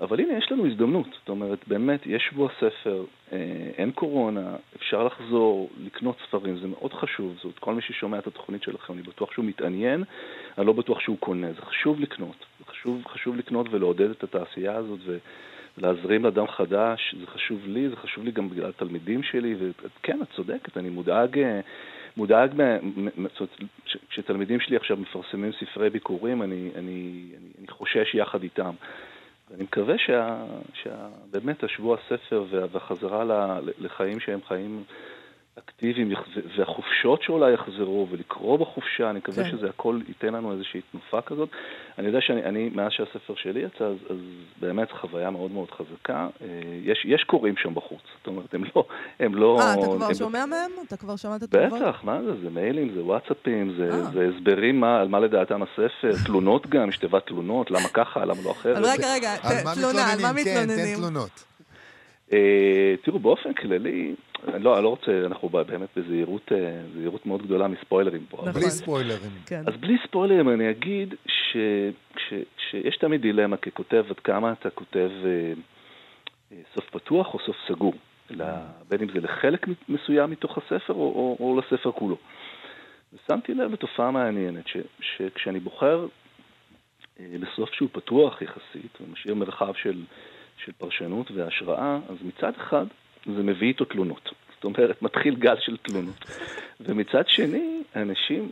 [0.00, 1.06] אבל הנה, יש לנו הזדמנות.
[1.20, 3.38] זאת אומרת, באמת, יש שבוע ספר, אה,
[3.78, 7.36] אין קורונה, אפשר לחזור, לקנות ספרים, זה מאוד חשוב.
[7.42, 10.04] זאת כל מי ששומע את התוכנית שלכם, אני בטוח שהוא מתעניין,
[10.58, 11.52] אני לא בטוח שהוא קונה.
[11.52, 12.47] זה חשוב לקנות.
[12.78, 14.98] חשוב, חשוב לקנות ולעודד את התעשייה הזאת
[15.78, 17.14] ולהזרים לאדם חדש.
[17.20, 19.54] זה חשוב לי, זה חשוב לי גם בגלל התלמידים שלי.
[19.58, 21.40] וכן, את צודקת, אני מודאג...
[22.16, 22.50] מודאג,
[24.10, 27.22] כשתלמידים שלי עכשיו מפרסמים ספרי ביקורים, אני, אני, אני,
[27.58, 28.70] אני חושש יחד איתם.
[29.50, 29.94] ואני מקווה
[30.74, 33.24] שבאמת השבוע הספר והחזרה
[33.78, 34.82] לחיים שהם חיים
[35.58, 36.12] אקטיביים,
[36.58, 39.50] והחופשות שאולי יחזרו, ולקרוא בחופשה, אני מקווה כן.
[39.50, 41.48] שזה הכל ייתן לנו איזושהי תנופה כזאת.
[41.98, 44.16] אני יודע שאני, אני, מאז שהספר שלי יצא, אז, אז
[44.60, 46.28] באמת חוויה מאוד מאוד חזקה.
[46.42, 46.46] אה,
[46.84, 48.84] יש, יש קוראים שם בחוץ, זאת אומרת, הם לא...
[49.20, 50.14] הם לא אה, אתה כבר הם...
[50.14, 50.70] שומע מהם?
[50.86, 51.76] אתה כבר שמעת את הדבר?
[51.76, 52.40] בטח, מה זה?
[52.42, 54.02] זה מיילים, זה וואטסאפים, זה, אה.
[54.02, 58.40] זה הסברים מה, על מה לדעתם הספר, תלונות גם, יש תיבת תלונות, למה ככה, למה
[58.44, 58.76] לא אחרת.
[58.76, 59.36] רגע, רגע,
[59.74, 60.76] תלונה, על מה מתלוננים?
[60.76, 61.44] כן, תן תלונות.
[62.32, 64.14] אה, תראו, באופן כללי,
[64.46, 66.80] לא, אני לא רוצה, אנחנו באמת בזהירות אה,
[67.24, 68.36] מאוד גדולה מספוילרים פה.
[68.36, 68.52] נכון.
[68.52, 69.30] בלי ספוילרים.
[69.46, 69.62] כן.
[69.66, 71.56] אז בלי ספוילרים אני אגיד ש,
[72.16, 72.34] ש,
[72.70, 75.52] שיש תמיד דילמה ככותב עד כמה אתה כותב אה,
[76.74, 77.94] סוף פתוח או סוף סגור.
[78.88, 82.16] בין אם זה לחלק מסוים מתוך הספר או, או, או לספר כולו.
[83.12, 86.06] ושמתי לב לתופעה מעניינת, ש, שכשאני בוחר
[87.20, 90.02] בסוף שהוא פתוח יחסית, ומשאיר מרחב של...
[90.64, 92.86] של פרשנות והשראה, אז מצד אחד
[93.26, 94.30] זה מביא איתו תלונות.
[94.54, 96.24] זאת אומרת, מתחיל גל של תלונות.
[96.80, 98.50] ומצד שני, אנשים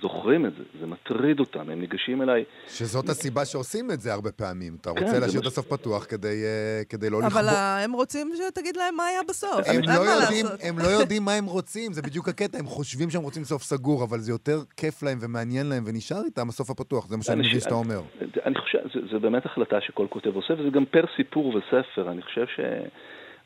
[0.00, 2.44] זוכרים את זה, זה מטריד אותם, הם ניגשים אליי.
[2.68, 4.76] שזאת הסיבה שעושים את זה הרבה פעמים.
[4.80, 6.44] אתה רוצה כן, להשאיר את הסוף פתוח כדי,
[6.88, 7.32] כדי לא לכבוד.
[7.32, 11.32] אבל הם רוצים שתגיד להם מה היה בסוף, הם, לא יודעים, הם לא יודעים מה
[11.32, 15.02] הם רוצים, זה בדיוק הקטע, הם חושבים שהם רוצים סוף סגור, אבל זה יותר כיף
[15.02, 18.00] להם ומעניין להם ונשאר איתם הסוף הפתוח, זה מה שאני מבין שאתה אומר.
[18.46, 18.78] אני חושב,
[19.12, 22.60] זה באמת החלטה שכל כותב עושה, וזה גם פר סיפור וספר, אני חושב ש...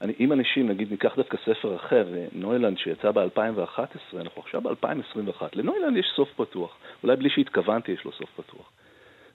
[0.02, 3.80] אני, אם אנשים, נגיד, ניקח דווקא ספר אחר, נוילנד שיצא ב-2011,
[4.20, 8.70] אנחנו עכשיו ב-2021, לנוילנד יש סוף פתוח, אולי בלי שהתכוונתי יש לו סוף פתוח.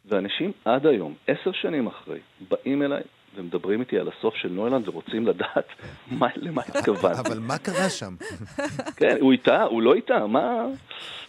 [0.06, 3.04] ואנשים עד היום, עשר שנים אחרי, באים אליי
[3.36, 5.68] ומדברים איתי על הסוף של נוילנד ורוצים לדעת
[6.12, 7.20] מה, למה התכוונתי.
[7.20, 8.16] אבל מה קרה שם?
[8.98, 10.66] כן, הוא איתה, הוא לא איתה, מה...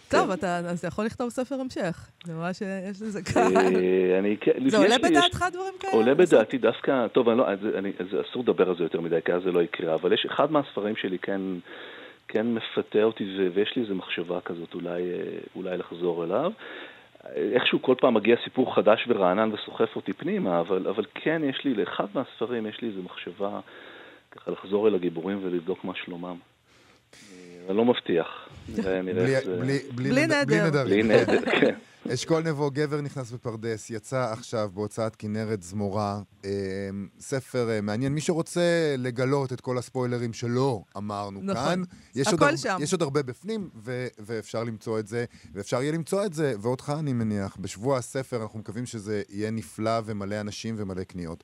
[0.09, 2.09] טוב, אתה, אז אתה יכול לכתוב ספר המשך.
[2.27, 3.57] אני רואה שיש לזה קהל.
[3.57, 5.93] אה, כן, זה עולה בדעתך דברים כאלה?
[5.93, 9.33] עולה בדעתי דווקא, טוב, אני לא, אני, זה אסור לדבר על זה יותר מדי, כי
[9.33, 11.41] אז זה לא יקרה, אבל יש אחד מהספרים שלי כן,
[12.27, 16.51] כן מפתה אותי, ויש לי איזו מחשבה כזאת אולי, אה, אולי לחזור אליו.
[17.33, 21.73] איכשהו כל פעם מגיע סיפור חדש ורענן וסוחף אותי פנימה, אבל, אבל כן יש לי,
[21.73, 23.59] לאחד מהספרים יש לי איזו מחשבה
[24.31, 26.35] ככה לחזור אל הגיבורים ולבדוק מה שלומם.
[27.13, 28.49] אה, אני לא מבטיח.
[29.95, 30.83] בלי נדר.
[30.85, 31.75] בלי נדר, כן.
[32.13, 36.19] אשכול נבו, גבר נכנס בפרדס, יצא עכשיו בהוצאת כנרת זמורה.
[36.45, 36.49] אמ,
[37.19, 38.13] ספר אה, מעניין.
[38.13, 41.63] מי שרוצה לגלות את כל הספוילרים שלא אמרנו נכון.
[41.63, 41.81] כאן,
[42.15, 42.77] יש הכל עוד, שם.
[42.81, 46.93] יש עוד הרבה בפנים, ו- ואפשר למצוא את זה, ואפשר יהיה למצוא את זה, ואותך
[46.99, 47.57] אני מניח.
[47.59, 51.43] בשבוע הספר אנחנו מקווים שזה יהיה נפלא ומלא אנשים ומלא קניות.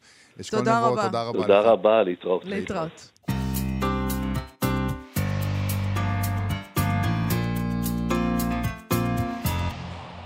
[0.52, 1.06] תודה נבו, רבה.
[1.06, 1.42] תודה רבה.
[1.42, 2.46] תודה רבה, להתראות.
[2.46, 3.11] להתראות.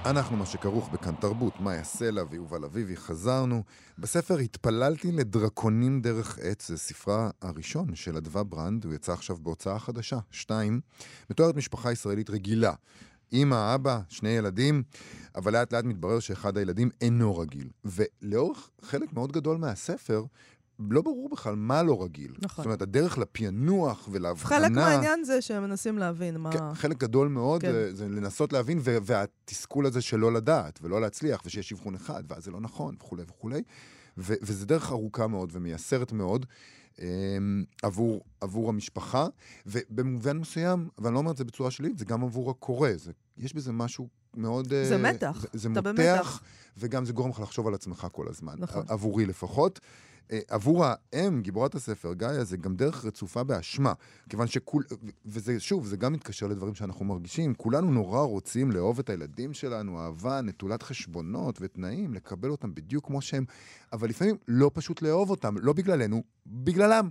[0.06, 3.64] אנחנו מה שכרוך בכאן תרבות, מאיה סלע ויובל אביבי, חזרנו.
[3.98, 9.80] בספר התפללתי לדרקונים דרך עץ, זה ספרה הראשון של אדווה ברנד, הוא יצא עכשיו בהוצאה
[9.80, 10.82] חדשה, שתיים,
[11.30, 12.74] מתוארת משפחה ישראלית רגילה.
[13.32, 14.84] אימא, אבא, שני ילדים,
[15.36, 17.70] אבל לאט לאט מתברר שאחד הילדים אינו רגיל.
[17.86, 20.24] ולאורך חלק מאוד גדול מהספר,
[20.80, 22.34] לא ברור בכלל מה לא רגיל.
[22.42, 22.64] נכון.
[22.64, 24.60] זאת אומרת, הדרך לפענוח ולהבחנה...
[24.60, 26.52] חלק מהעניין זה שהם מנסים להבין מה...
[26.52, 27.72] כן, חלק גדול מאוד כן.
[27.72, 32.44] זה, זה לנסות להבין, והתסכול הזה של לא לדעת ולא להצליח, ושיש אבחון אחד, ואז
[32.44, 33.62] זה לא נכון, וכולי וכולי.
[34.18, 36.46] ו- וזה דרך ארוכה מאוד ומייסרת מאוד.
[37.00, 39.28] אמ, עבור, עבור המשפחה,
[39.66, 42.90] ובמובן מסוים, ואני לא אומר את זה בצורה שלילית, זה גם עבור הקורא.
[42.96, 44.08] זה, יש בזה משהו
[44.38, 44.70] מאוד...
[44.70, 45.42] זה uh, מתח.
[45.42, 46.42] זה, זה מותח, במתח.
[46.78, 48.56] וגם זה גורם לך לחשוב על עצמך כל הזמן.
[48.58, 48.86] נכון.
[48.88, 49.80] עבורי לפחות.
[50.32, 53.94] אה, עבור האם, גיבורת הספר, גאיה, זה גם דרך רצופה באשמה.
[54.30, 54.84] כיוון שכול...
[55.26, 57.54] וזה, שוב, זה גם מתקשר לדברים שאנחנו מרגישים.
[57.54, 63.22] כולנו נורא רוצים לאהוב את הילדים שלנו, אהבה, נטולת חשבונות ותנאים, לקבל אותם בדיוק כמו
[63.22, 63.46] שהם,
[63.94, 67.10] אבל לפעמים לא פשוט לאהוב אותם, לא בגללנו, בגללם.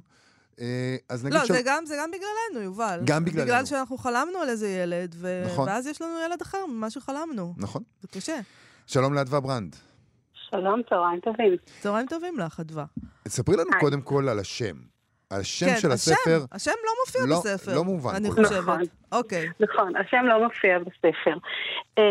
[0.61, 1.51] אה, אז נגיד לא, ש...
[1.51, 3.01] זה, גם, זה גם בגללנו, יובל.
[3.05, 3.45] גם בגללנו.
[3.45, 5.43] בגלל שאנחנו חלמנו על איזה ילד, ו...
[5.47, 5.69] נכון.
[5.69, 7.55] ואז יש לנו ילד אחר ממה שחלמנו.
[7.57, 7.83] נכון.
[8.03, 8.41] זה קשה.
[8.87, 9.77] שלום לאדווה ברנד.
[10.57, 11.57] שלום, צהריים טובים.
[11.81, 12.85] צהריים טובים לך, אדווה.
[13.29, 14.75] ספרי לנו קודם כל על השם.
[15.31, 16.45] השם כן, של השם, הספר...
[16.53, 17.75] השם לא מופיע לא- בספר.
[17.75, 18.31] לא מובן אני.
[18.31, 18.59] חושבת.
[18.59, 18.81] נכון.
[19.13, 19.49] אוקיי.
[19.61, 21.37] נכון, השם לא מופיע בספר.
[21.99, 22.03] Uh,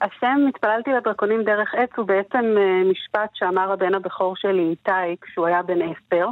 [0.00, 5.46] השם התפללתי לדרקונים דרך עץ הוא בעצם uh, משפט שאמר הבן הבכור שלי איתי כשהוא
[5.46, 6.26] היה בן עשר.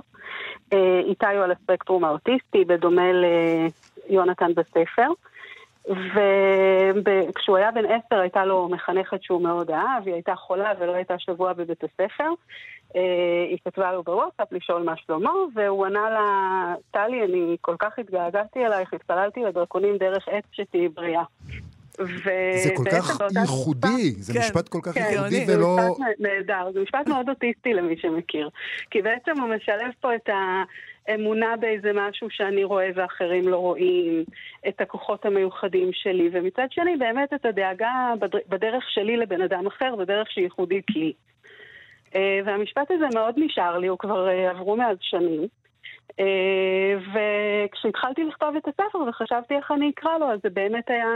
[0.71, 3.09] Uh, איתי הוא על הספקטרום האוטיסטי, בדומה
[4.09, 5.09] ליונתן בספר.
[7.05, 11.19] וכשהוא היה בן עשר הייתה לו מחנכת שהוא מאוד אהב, היא הייתה חולה ולא הייתה
[11.19, 12.29] שבוע בבית הספר.
[12.97, 17.99] אה, היא כתבה לו בוואטסאפ לשאול מה שלמה, והוא ענה לה, טלי, אני כל כך
[17.99, 21.23] התגעגעתי אלייך, התפללתי לדרקונים דרך עץ שתהיי בריאה.
[21.99, 25.77] זה כל כך ייחודי, זה כן, משפט כל כך כן, ייחודי זה ולא...
[25.77, 28.51] משפט נהדר, זה משפט מאוד אוטיסטי למי שמכיר.
[28.91, 30.29] כי בעצם הוא משלב פה את
[31.09, 34.25] האמונה באיזה משהו שאני רואה ואחרים לא רואים,
[34.69, 39.97] את הכוחות המיוחדים שלי, ומצד שני באמת את הדאגה בדר- בדרך שלי לבן אדם אחר,
[39.97, 41.13] בדרך שהיא ייחודית לי.
[42.15, 45.47] אה, והמשפט הזה מאוד נשאר לי, הוא כבר אה, עברו מאז שנים.
[46.21, 51.09] אה, וכשהתחלתי לכתוב את הספר וחשבתי איך אני אקרא לו, אז זה באמת היה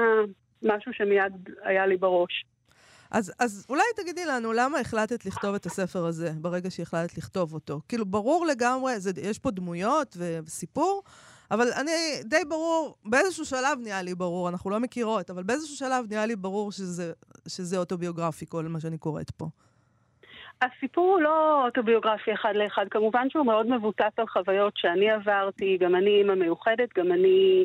[0.63, 2.45] משהו שמיד היה לי בראש.
[3.11, 7.81] אז, אז אולי תגידי לנו, למה החלטת לכתוב את הספר הזה ברגע שהחלטת לכתוב אותו?
[7.89, 11.03] כאילו, ברור לגמרי, זה, יש פה דמויות וסיפור,
[11.51, 11.91] אבל אני,
[12.25, 16.37] די ברור, באיזשהו שלב נהיה לי ברור, אנחנו לא מכירות, אבל באיזשהו שלב נהיה לי
[16.37, 17.13] ברור שזה,
[17.49, 19.47] שזה אוטוביוגרפי, כל מה שאני קוראת פה.
[20.63, 25.97] הסיפור הוא לא אוטוביוגרפי אחד לאחד, כמובן שהוא מאוד מבוסס על חוויות שאני עברתי, גם
[25.97, 27.65] אני אימא מיוחדת, גם אני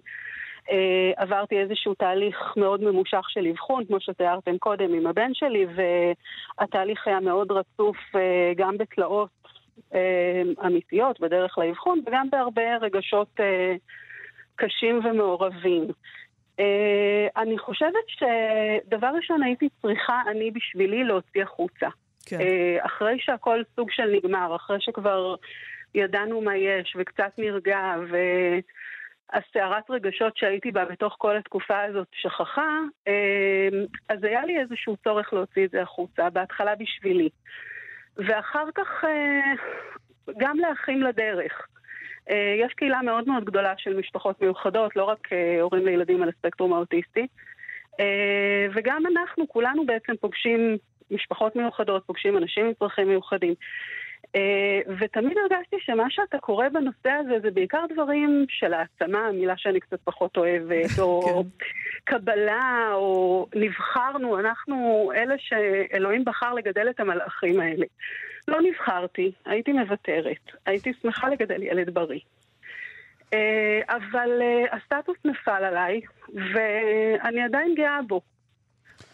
[1.15, 7.19] עברתי איזשהו תהליך מאוד ממושך של אבחון, כמו שתיארתם קודם עם הבן שלי, והתהליך היה
[7.19, 9.29] מאוד רצוף אה, גם בתלאות
[9.93, 13.75] אה, אמיתיות בדרך לאבחון, וגם בהרבה רגשות אה,
[14.55, 15.87] קשים ומעורבים.
[16.57, 21.87] Uh, אני חושבת שדבר ראשון הייתי צריכה, אני בשבילי, להוציא החוצה.
[22.25, 22.41] כן.
[22.41, 25.35] אה, אחרי שהכל סוג של נגמר, אחרי שכבר
[25.95, 27.95] ידענו מה יש וקצת נרגע
[29.33, 33.69] והסערת רגשות שהייתי בה בתוך כל התקופה הזאת שכחה, אה,
[34.09, 37.29] אז היה לי איזשהו צורך להוציא את זה החוצה, בהתחלה בשבילי.
[38.17, 39.53] ואחר כך אה,
[40.37, 41.67] גם לאחים לדרך.
[42.29, 46.29] אה, יש קהילה מאוד מאוד גדולה של משפחות מיוחדות, לא רק אה, הורים לילדים על
[46.29, 47.27] הספקטרום האוטיסטי.
[48.73, 50.77] וגם אנחנו, כולנו בעצם פוגשים
[51.11, 53.53] משפחות מיוחדות, פוגשים אנשים עם צרכים מיוחדים.
[54.37, 59.79] Uh, ותמיד הרגשתי שמה שאתה קורא בנושא הזה זה בעיקר דברים של העצמה, מילה שאני
[59.79, 61.43] קצת פחות אוהבת, או
[62.09, 67.85] קבלה, או נבחרנו, אנחנו אלה שאלוהים בחר לגדל את המלאכים האלה.
[68.47, 72.19] לא נבחרתי, הייתי מוותרת, הייתי שמחה לגדל ילד בריא.
[73.19, 73.33] Uh,
[73.89, 76.01] אבל uh, הסטטוס נפל עליי,
[76.33, 78.21] ואני עדיין גאה בו.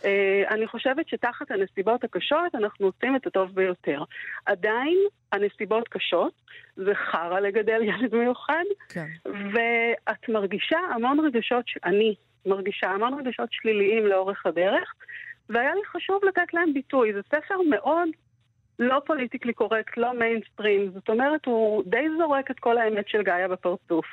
[0.02, 0.08] Uh,
[0.50, 4.04] אני חושבת שתחת הנסיבות הקשות אנחנו עושים את הטוב ביותר.
[4.46, 4.98] עדיין
[5.32, 6.34] הנסיבות קשות,
[6.76, 9.08] זה חרא לגדל ילד מיוחד, כן.
[9.26, 14.94] ואת מרגישה המון רגשות, אני מרגישה המון רגשות שליליים לאורך הדרך,
[15.50, 17.14] והיה לי חשוב לתת להם ביטוי.
[17.14, 18.10] זה ספר מאוד
[18.80, 23.48] לא politically correct, לא מיינסטרים, זאת אומרת, הוא די זורק את כל האמת של גאיה
[23.48, 24.06] בפרצוף.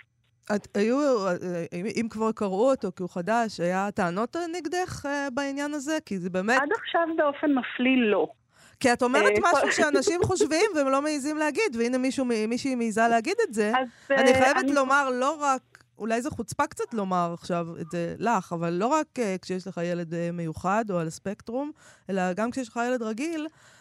[0.55, 1.35] את, היו, אה,
[1.73, 5.99] אם, אם כבר קראו אותו כי הוא חדש, היה טענות נגדך אה, בעניין הזה?
[6.07, 6.63] כי זה באמת...
[6.63, 8.27] עד עכשיו באופן מפליא לא.
[8.81, 13.09] כי את אומרת אה, משהו שאנשים חושבים והם לא מעיזים להגיד, והנה מישהו, מישהי מעיזה
[13.09, 13.73] להגיד את זה.
[13.79, 15.63] אז, אני אה, חייבת אני- לומר לא רק,
[15.99, 19.81] אולי זו חוצפה קצת לומר עכשיו את זה לך, אבל לא רק אה, כשיש לך
[19.85, 21.71] ילד אה, מיוחד או על הספקטרום,
[22.11, 23.74] אלא גם כשיש לך ילד רגיל, אה,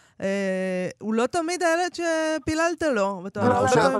[1.01, 3.23] הוא לא תמיד הילד שפיללת לו.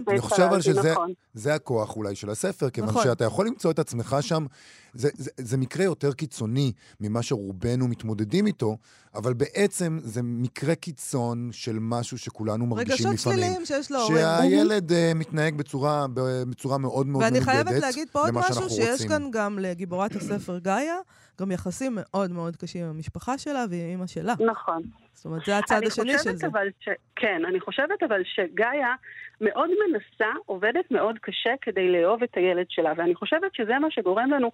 [0.08, 1.13] אני חושב- אבל שזה- נכון.
[1.34, 3.04] זה הכוח אולי של הספר, כיוון נכון.
[3.04, 4.45] שאתה יכול למצוא את עצמך שם,
[4.93, 8.78] זה, מקרה יותר קיצוני ממה שרובנו מתמודדים איתו,
[9.15, 13.39] אבל בעצם זה מקרה קיצון של משהו שכולנו מרגישים רגשות לפעמים.
[13.39, 14.17] שליליים שיש להורים.
[14.17, 16.06] שהילד uh, מתנהג בצורה,
[16.49, 19.02] בצורה מאוד מאוד ואני מנוגדת חייבת להגיד פה עוד משהו, שיש.
[19.06, 20.95] כאן גם לגיבורת הספר גאיה,
[21.41, 24.34] גם יחסים מאוד מאוד קשים עם המשפחה שלה ועם אמא שלה.
[24.52, 24.82] נכון.
[25.13, 26.47] זאת אומרת, זה הצד השני של זה.
[26.80, 26.89] ש...
[27.15, 28.93] כן, אני חושבת אבל שגאיה
[29.41, 34.32] מאוד מנסה, עובדת מאוד קשה כדי לאהוב את הילד שלה, ואני חושבת שזה מה שגורם
[34.32, 34.52] לנו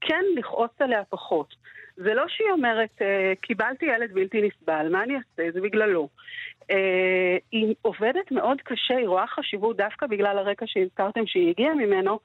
[0.00, 1.54] כן לכעוס עליה פחות.
[1.96, 5.52] זה לא שהיא אומרת, אה, קיבלתי ילד בלתי נסבל, מה אני אעשה?
[5.52, 6.08] זה בגללו.
[6.70, 12.18] אה, היא עובדת מאוד קשה, היא רואה חשיבות דווקא בגלל הרקע שהזכרתם שהיא הגיעה ממנו,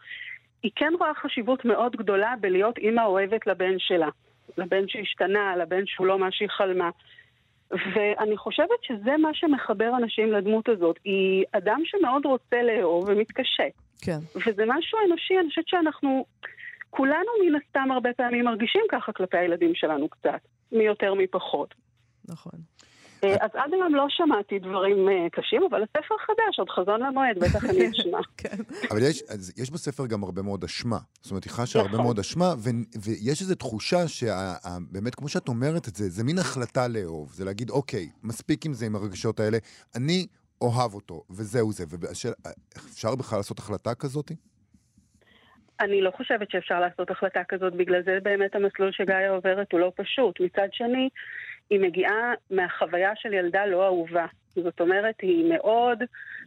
[0.64, 4.10] היא כן רואה חשיבות מאוד גדולה בלהיות אימא אוהבת לבן שלה.
[4.58, 6.90] לבן שהשתנה, לבן שהוא לא מה שהיא חלמה.
[7.72, 11.00] ואני חושבת שזה מה שמחבר אנשים לדמות הזאת.
[11.04, 13.68] היא אדם שמאוד רוצה לאהוב ומתקשה.
[14.02, 14.20] כן.
[14.36, 16.26] וזה משהו אנושי, אני חושבת שאנחנו,
[16.90, 21.76] כולנו מן הסתם הרבה פעמים מרגישים ככה כלפי הילדים שלנו קצת, מי יותר מי פחות.
[22.30, 22.60] נכון.
[23.24, 27.40] אה, אז עד היום לא שמעתי דברים אה, קשים, אבל הספר חדש, עוד חזון למועד,
[27.40, 28.20] בטח אני אשמע.
[28.38, 28.58] כן.
[28.92, 29.00] אבל
[29.58, 30.98] יש, בספר גם הרבה מאוד אשמה.
[31.22, 32.06] זאת אומרת, היא חשה הרבה נכון.
[32.06, 32.54] מאוד אשמה,
[33.06, 37.32] ויש איזו תחושה שבאמת, כמו שאת אומרת את זה, זה מין החלטה לאהוב.
[37.34, 39.58] זה להגיד, אוקיי, מספיק עם זה, עם הרגשות האלה,
[39.96, 40.28] אני
[40.62, 41.84] אוהב אותו, וזהו זה.
[41.90, 44.32] ואפשר בכלל לעשות החלטה כזאת?
[45.82, 49.92] אני לא חושבת שאפשר לעשות החלטה כזאת, בגלל זה באמת המסלול שגאיה עוברת הוא לא
[49.96, 50.40] פשוט.
[50.40, 51.10] מצד שני,
[51.72, 54.26] היא מגיעה מהחוויה של ילדה לא אהובה.
[54.56, 56.04] זאת אומרת, היא מאוד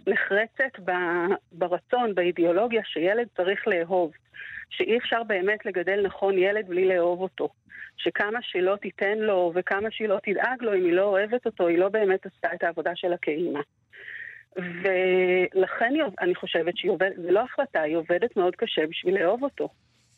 [0.07, 0.79] נחרצת
[1.53, 4.13] ברצון, באידיאולוגיה שילד צריך לאהוב.
[4.71, 7.49] שאי אפשר באמת לגדל נכון ילד בלי לאהוב אותו.
[7.97, 11.67] שכמה שהיא לא תיתן לו וכמה שהיא לא תדאג לו, אם היא לא אוהבת אותו,
[11.67, 13.61] היא לא באמת עשתה את העבודה שלה כאימא.
[14.57, 19.69] ולכן אני חושבת שהיא עובדת, זה לא החלטה, היא עובדת מאוד קשה בשביל לאהוב אותו.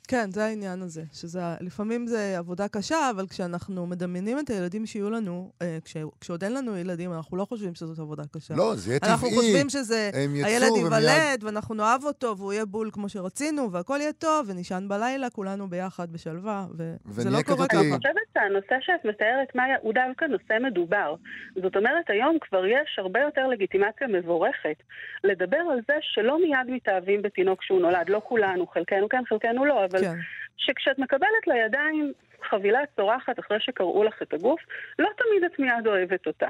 [0.09, 5.11] כן, זה העניין הזה, שזה, לפעמים זה עבודה קשה, אבל כשאנחנו מדמיינים את הילדים שיהיו
[5.11, 8.55] לנו, אה, כש, כשעוד אין לנו ילדים, אנחנו לא חושבים שזאת עבודה קשה.
[8.55, 9.13] לא, זה יהיה טבעי.
[9.13, 13.73] אנחנו חושבים שזה, יצאו הילד ומיד- ייוולד, ואנחנו נאהב אותו, והוא יהיה בול כמו שרצינו,
[13.73, 16.67] והכל יהיה טוב, ונישן בלילה, כולנו ביחד בשלווה,
[17.07, 17.97] וזה לא קורה כזאתי- אני ככה.
[17.97, 21.15] חושבת שהנושא שאת מתארת, מאיה, הוא דווקא נושא מדובר.
[21.63, 24.77] זאת אומרת, היום כבר יש הרבה יותר לגיטימציה מבורכת
[25.25, 28.09] לדבר על זה שלא מיד מתאהבים בתינוק שהוא נולד.
[28.09, 30.21] לא כולנו, חלקנו כן, חלקנו לא, אבל כן,
[30.57, 34.61] שכשאת מקבלת לידיים חבילה צורחת אחרי שקראו לך את הגוף,
[34.99, 36.49] לא תמיד את מיד אוהבת אותה.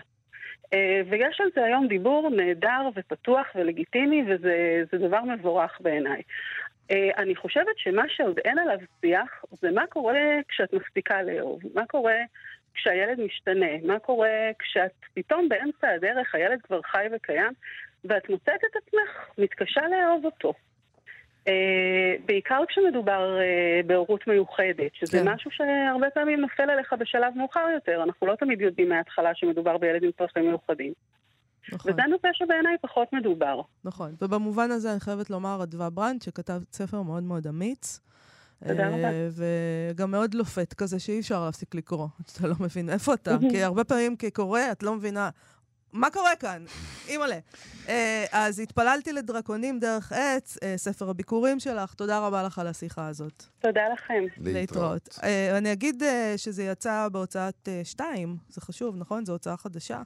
[0.74, 6.22] אה, ויש על זה היום דיבור נהדר ופתוח ולגיטימי, וזה זה דבר מבורך בעיניי.
[6.90, 11.60] אה, אני חושבת שמה שעוד אין עליו שיח, זה מה קורה כשאת מפסיקה לאהוב.
[11.74, 12.16] מה קורה
[12.74, 13.72] כשהילד משתנה?
[13.84, 17.52] מה קורה כשאת פתאום באמצע הדרך, הילד כבר חי וקיים,
[18.04, 20.52] ואת מוצאת את עצמך מתקשה לאהוב אותו.
[21.48, 25.28] אה, בעיקר כשמדובר אה, בהורות מיוחדת, שזה כן.
[25.28, 28.02] משהו שהרבה פעמים נופל עליך בשלב מאוחר יותר.
[28.02, 30.92] אנחנו לא תמיד יודעים מההתחלה שמדובר בילד עם צרכים מיוחדים.
[31.72, 31.92] נכון.
[31.92, 33.60] וזה נושא שבעיניי פחות מדובר.
[33.84, 38.00] נכון, ובמובן הזה אני חייבת לומר, אדווה ברנד, שכתב ספר מאוד מאוד אמיץ.
[38.68, 39.08] תודה אה, רבה.
[39.90, 42.08] וגם מאוד לופת כזה, שאי אפשר להפסיק לקרוא.
[42.32, 43.36] אתה לא מבין איפה אתה.
[43.50, 45.30] כי הרבה פעמים כקורא, את לא מבינה.
[45.92, 46.64] מה קורה כאן?
[47.08, 47.38] אימא'לה.
[47.88, 51.94] אה, אז התפללתי לדרקונים דרך עץ, אה, ספר הביקורים שלך.
[51.94, 53.44] תודה רבה לך על השיחה הזאת.
[53.58, 54.24] תודה לכם.
[54.38, 55.18] להתראות.
[55.22, 59.24] אה, אני אגיד אה, שזה יצא בהוצאת אה, שתיים, זה חשוב, נכון?
[59.24, 60.02] זו הוצאה חדשה.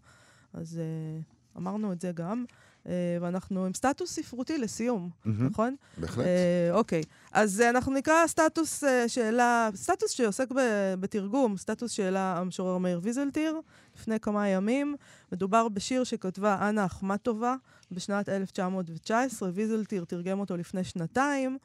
[0.54, 1.20] אז אה,
[1.56, 2.44] אמרנו את זה גם.
[2.86, 5.76] אה, ואנחנו עם סטטוס ספרותי לסיום, מהמם, נכון?
[5.98, 6.26] בהחלט.
[6.26, 7.02] אה, אוקיי,
[7.32, 13.00] אז אה, אנחנו נקרא סטטוס אה, שאלה, סטטוס שעוסק ב- בתרגום, סטטוס שאלה המשורר מאיר
[13.02, 13.60] ויזלטיר,
[13.98, 14.96] לפני כמה ימים.
[15.32, 17.54] מדובר בשיר שכתבה אנה אחמטובה
[17.92, 21.58] בשנת 1919, ויזלטיר תרגם אותו לפני שנתיים.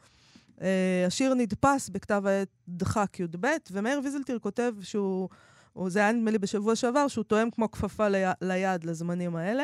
[0.62, 5.30] אה, השיר נדפס בכתב העת דחק י"ב, ומאיר ויזלטיר כותב שהוא,
[5.74, 9.64] הוא- זה היה נדמה לי בשבוע שעבר, שהוא תואם כמו כפפה לי, ליד לזמנים האלה.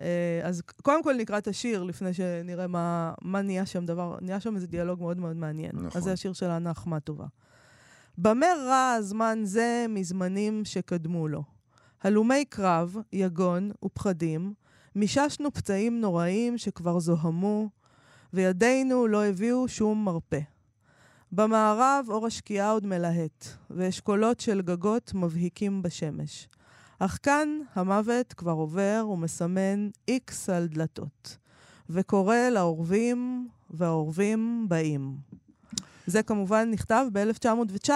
[0.00, 4.40] אה, אז קודם כל נקרא את השיר לפני שנראה מה, מה נהיה שם דבר, נהיה
[4.40, 5.70] שם איזה דיאלוג מאוד מאוד מעניין.
[5.74, 5.90] נכון.
[5.94, 7.26] אז זה השיר של אנה אחמטובה.
[8.18, 11.42] במה רע הזמן זה מזמנים שקדמו לו?
[12.02, 14.54] הלומי קרב, יגון ופחדים,
[14.94, 17.68] מיששנו פצעים נוראים שכבר זוהמו,
[18.32, 20.40] וידינו לא הביאו שום מרפא.
[21.32, 26.48] במערב אור השקיעה עוד מלהט, ואשכולות של גגות מבהיקים בשמש.
[26.98, 31.36] אך כאן המוות כבר עובר ומסמן איקס על דלתות,
[31.90, 35.16] וקורא לאורבים, והאורבים באים.
[36.06, 37.90] זה כמובן נכתב ב-1919,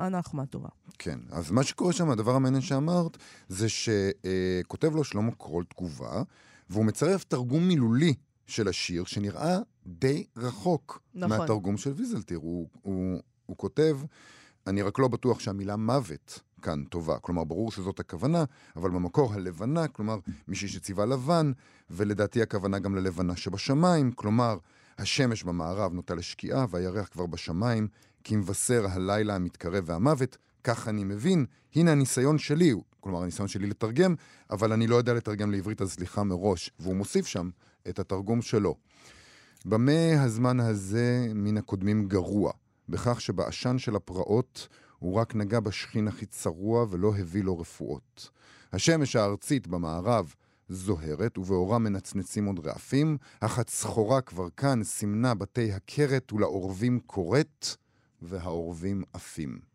[0.00, 0.68] אנה אחמטובה.
[0.98, 3.16] כן, אז מה שקורה שם, הדבר המעניין שאמרת,
[3.48, 6.22] זה שכותב לו שלמה קרול תגובה,
[6.70, 8.14] והוא מצרף תרגום מילולי
[8.46, 11.38] של השיר, שנראה די רחוק נכון.
[11.38, 12.38] מהתרגום של ויזלטיר.
[12.38, 13.98] הוא, הוא, הוא כותב,
[14.66, 17.18] אני רק לא בטוח שהמילה מוות כאן טובה.
[17.18, 18.44] כלומר, ברור שזאת הכוונה,
[18.76, 21.52] אבל במקור הלבנה, כלומר, מישהי שציווה לבן,
[21.90, 24.56] ולדעתי הכוונה גם ללבנה שבשמיים, כלומר,
[24.98, 27.88] השמש במערב נוטה לשקיעה, והירח כבר בשמיים,
[28.24, 30.36] כי מבשר הלילה המתקרב והמוות.
[30.64, 34.14] כך אני מבין, הנה הניסיון שלי, כלומר הניסיון שלי לתרגם,
[34.50, 36.70] אבל אני לא יודע לתרגם לעברית, אז סליחה מראש.
[36.78, 37.50] והוא מוסיף שם
[37.88, 38.74] את התרגום שלו.
[39.66, 42.52] במה הזמן הזה מן הקודמים גרוע?
[42.88, 44.68] בכך שבעשן של הפרעות
[45.04, 48.30] הוא רק נגע בשכין הכי צרוע ולא הביא לו רפואות.
[48.72, 50.34] השמש הארצית במערב
[50.68, 57.66] זוהרת, ובאורה מנצנצים עוד רעפים, אך הצחורה כבר כאן סימנה בתי הכרת ולעורבים קוראת,
[58.22, 59.73] והעורבים עפים.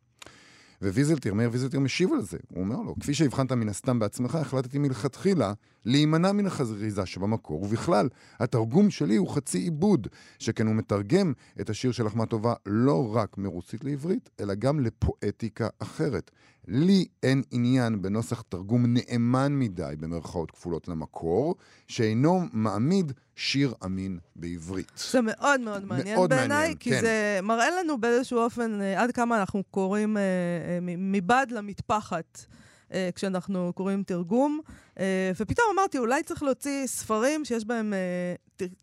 [0.82, 2.38] וויזלטיר, מאיר ויזלטיר משיב על זה.
[2.50, 5.54] הוא אומר לו, כפי שהבחנת מן הסתם בעצמך, החלטתי מלכתחילה
[5.86, 8.10] להימנע מן החזריזה שבמקור, ובכלל,
[8.40, 10.08] התרגום שלי הוא חצי עיבוד,
[10.40, 16.32] שכן הוא מתרגם את השיר של אחמטובה לא רק מרוסית לעברית, אלא גם לפואטיקה אחרת.
[16.72, 21.56] לי אין עניין בנוסח תרגום נאמן מדי, במרכאות כפולות למקור,
[21.88, 24.92] שאינו מעמיד שיר אמין בעברית.
[25.12, 27.02] זה מאוד מאוד מעניין מאוד בעיניי, מעניין, כי כן.
[27.02, 32.46] זה מראה לנו באיזשהו אופן אה, עד כמה אנחנו קוראים אה, אה, מבעד למטפחת.
[32.94, 34.60] אה, כשאנחנו קוראים תרגום,
[35.00, 37.94] אה, ופתאום אמרתי, אולי צריך להוציא ספרים שיש בהם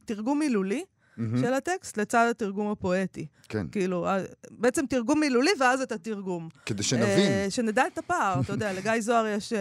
[0.04, 0.84] תרגום מילולי
[1.16, 3.26] מהמם, של הטקסט לצד התרגום הפואטי.
[3.48, 4.18] כן, כאילו, אה,
[4.50, 6.48] בעצם תרגום מילולי ואז את התרגום.
[6.66, 7.30] כדי שנבין.
[7.30, 9.58] אה, שנדע את הפער, אתה יודע, לגיא זוהר יש אה,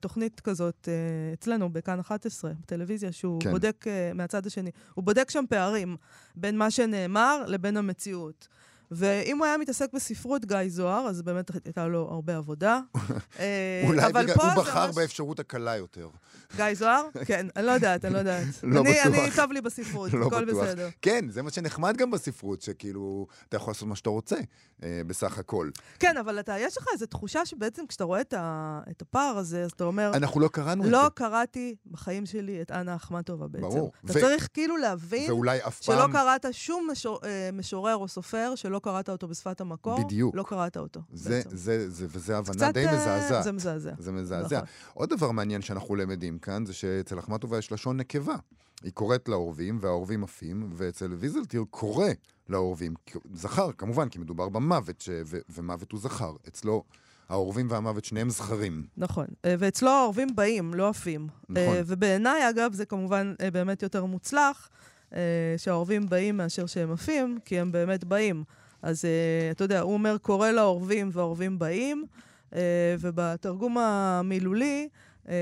[0.00, 3.50] תוכנית כזאת אה, אצלנו בכאן 11, בטלוויזיה, שהוא כן.
[3.50, 4.70] בודק אה, מהצד השני.
[4.94, 5.96] הוא בודק שם פערים
[6.36, 8.48] בין מה שנאמר לבין המציאות.
[8.90, 12.80] ואם הוא היה מתעסק בספרות, גיא זוהר, אז באמת הייתה לו הרבה עבודה.
[13.38, 16.08] אה, אולי בגלל, הוא בחר באפשרות הקלה יותר.
[16.56, 17.04] גיא זוהר?
[17.24, 18.44] כן, אני לא יודעת, אני לא יודעת.
[18.62, 19.06] לא בטוח.
[19.06, 20.44] אני, טוב לי בספרות, לא הכל.
[20.44, 20.88] בסדר.
[21.02, 24.36] כן, זה מה שנחמד גם בספרות, שכאילו, אתה יכול לעשות מה שאתה רוצה,
[24.82, 25.70] אה, בסך הכל.
[25.98, 30.10] כן, אבל יש לך איזו תחושה שבעצם כשאתה רואה את, הפער הזה, אז אתה אומר,
[30.14, 31.10] אנחנו לא קראנו את לא זה.
[31.14, 33.68] קראתי בחיים שלי את אנה אחמטובה בעצם.
[33.68, 33.92] ברור.
[34.04, 36.12] אתה צריך כאילו להבין ואולי אף שלא פעם...
[36.12, 36.88] קראת שום
[37.24, 40.04] אה, משורר או סופר, שלא קראת אותו בשפת המקור.
[40.04, 40.34] בדיוק.
[40.34, 41.00] לא קראת אותו.
[41.12, 41.56] זה, בעצם.
[41.56, 43.44] זה, זה, וזה הבנה קצת, די אה, מזעזעת.
[43.44, 43.92] זה מזעזע.
[43.98, 44.56] זה מזעזע.
[44.56, 44.68] נכון.
[44.94, 48.36] עוד דבר מעניין שאנחנו למדים כאן, זה שאצל אחמטובה יש לשון נקבה.
[48.82, 52.06] היא קוראת לעורבים, והעורבים עפים, ואצל ויזלטיר קורא
[52.48, 52.94] לעורבים.
[53.34, 55.08] זכר, כמובן, כי מדובר במוות, ש...
[55.24, 55.38] ו...
[55.48, 56.32] ומוות הוא זכר.
[56.48, 56.84] אצלו
[57.28, 58.86] העורבים והמוות שניהם זכרים.
[58.96, 59.26] נכון.
[59.44, 61.28] אה, ואצלו העורבים באים, לא עפים.
[61.48, 61.62] נכון.
[61.62, 64.68] אה, ובעיניי, אגב, זה כמובן באמת יותר מוצלח,
[65.56, 68.44] שהעורבים באים מאשר שהם עפים, כי הם באמת באים.
[68.82, 72.06] אז אה, אתה יודע, הוא אומר, קורא לעורבים והעורבים באים,
[72.54, 74.88] אה, ובתרגום המילולי,
[75.28, 75.34] אה,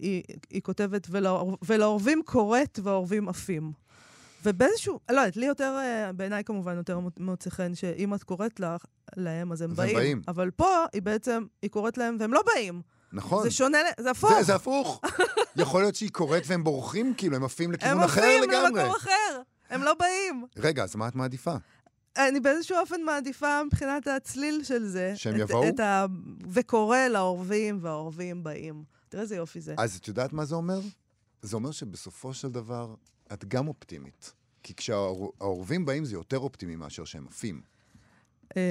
[0.00, 3.72] היא, היא כותבת, ולעור, ולעורבים קוראת והעורבים עפים.
[4.44, 5.78] ובאיזשהו, לא יודעת, לי יותר,
[6.16, 8.84] בעיניי כמובן יותר מוצא חן, שאם את קוראת לך,
[9.16, 9.96] להם, אז הם אז הם באים.
[9.96, 10.22] באים.
[10.28, 12.82] אבל פה היא בעצם, היא קוראת להם והם לא באים.
[13.12, 13.42] נכון.
[13.42, 14.32] זה שונה, זה הפוך.
[14.32, 15.00] זה, זה הפוך.
[15.56, 18.82] יכול להיות שהיא קוראת והם בורחים, כאילו, הם עפים הם לכיוון אחר עפים לגמרי.
[18.82, 20.44] למקום אחר, הם לא באים.
[20.56, 21.54] רגע, אז מה את מעדיפה?
[22.18, 25.12] אני באיזשהו אופן מעדיפה מבחינת הצליל של זה.
[25.16, 25.68] שהם את- יבואו?
[25.68, 26.06] את ה...
[26.50, 28.84] וקורא לעורבים, והעורבים באים.
[29.08, 29.74] תראה איזה יופי זה.
[29.78, 30.80] אז את יודעת מה זה אומר?
[31.42, 32.94] זה אומר שבסופו של דבר,
[33.32, 34.32] את גם אופטימית.
[34.62, 37.60] כי כשהעורבים באים זה יותר אופטימי מאשר שהם עפים.
[38.56, 38.62] אה,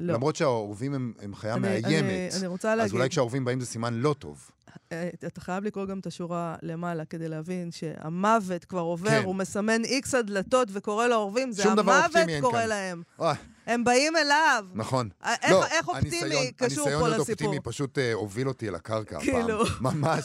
[0.00, 0.12] לא.
[0.14, 1.90] למרות שהעורבים הם, הם חיה אני- מאיימת.
[2.04, 4.50] אני- אני רוצה אז להגיד, אולי כשהעורבים באים זה סימן לא טוב.
[4.92, 9.22] אה, אתה חייב לקרוא גם את השורה למעלה כדי להבין שהמוות כבר עובר, כן.
[9.24, 12.04] הוא מסמן איקס הדלתות וקורא לעורבים, זה המוות
[12.40, 12.64] קורא.
[12.64, 13.02] להם.
[13.18, 13.34] אוי,
[13.66, 14.64] הם באים אליו.
[14.74, 15.08] נכון.
[15.24, 17.46] אה, איך- לא, איך אופטימי הניסיון- קשור פה הניסיון להיות לסיפור?
[17.46, 19.32] אופטימי פשוט אה, הוביל אותי אל הקרקע הפעם.
[19.32, 19.62] כאילו.
[19.80, 20.24] ממש.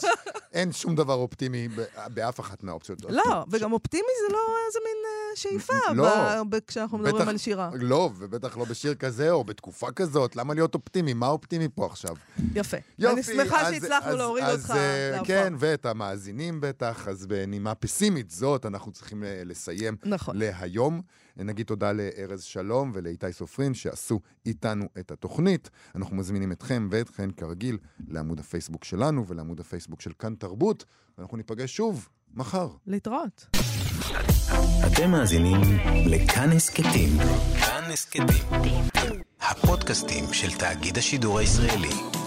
[0.54, 1.68] אין שום דבר אופטימי
[2.14, 3.00] באף אחת מהאופציות.
[3.10, 6.44] לא, וגם אופטימי זה לא איזה מין אה, שאיפה לא.
[6.68, 7.70] כשאנחנו מדברים על שירה.
[7.74, 10.36] לא, ובטח לא בשיר כזה או בתקופה כזאת.
[10.36, 11.14] למה להיות אופטימי?
[11.14, 12.16] מה אופטימי פה עכשיו?
[12.56, 12.78] יפה.
[13.06, 15.26] אני שמחה שהצלחנו להוריד אז, אותך אה, לעפר.
[15.26, 17.08] כן, ואת המאזינים בטח.
[17.08, 20.38] אז בנימה פסימית זאת, אנחנו צריכים אה, לסיים נכון.
[20.38, 21.02] להיום.
[21.38, 25.70] נגיד תודה לארז שלום ולאיתי סופרין שעשו איתנו את התוכנית.
[25.96, 27.78] אנחנו מזמינים אתכם ואתכן כרגיל
[28.08, 30.86] לעמוד הפייסבוק שלנו ולעמוד הפייסבוק של כאן תרבות,
[31.18, 32.70] ואנחנו ניפגש שוב מחר.
[32.88, 33.48] להתראות.
[34.88, 35.62] אתם מאזינים
[36.06, 37.10] לכאן הסכתים.
[37.60, 38.26] כאן הסכתים.
[39.42, 42.25] הפודקאסטים של תאגיד השידור הישראלי.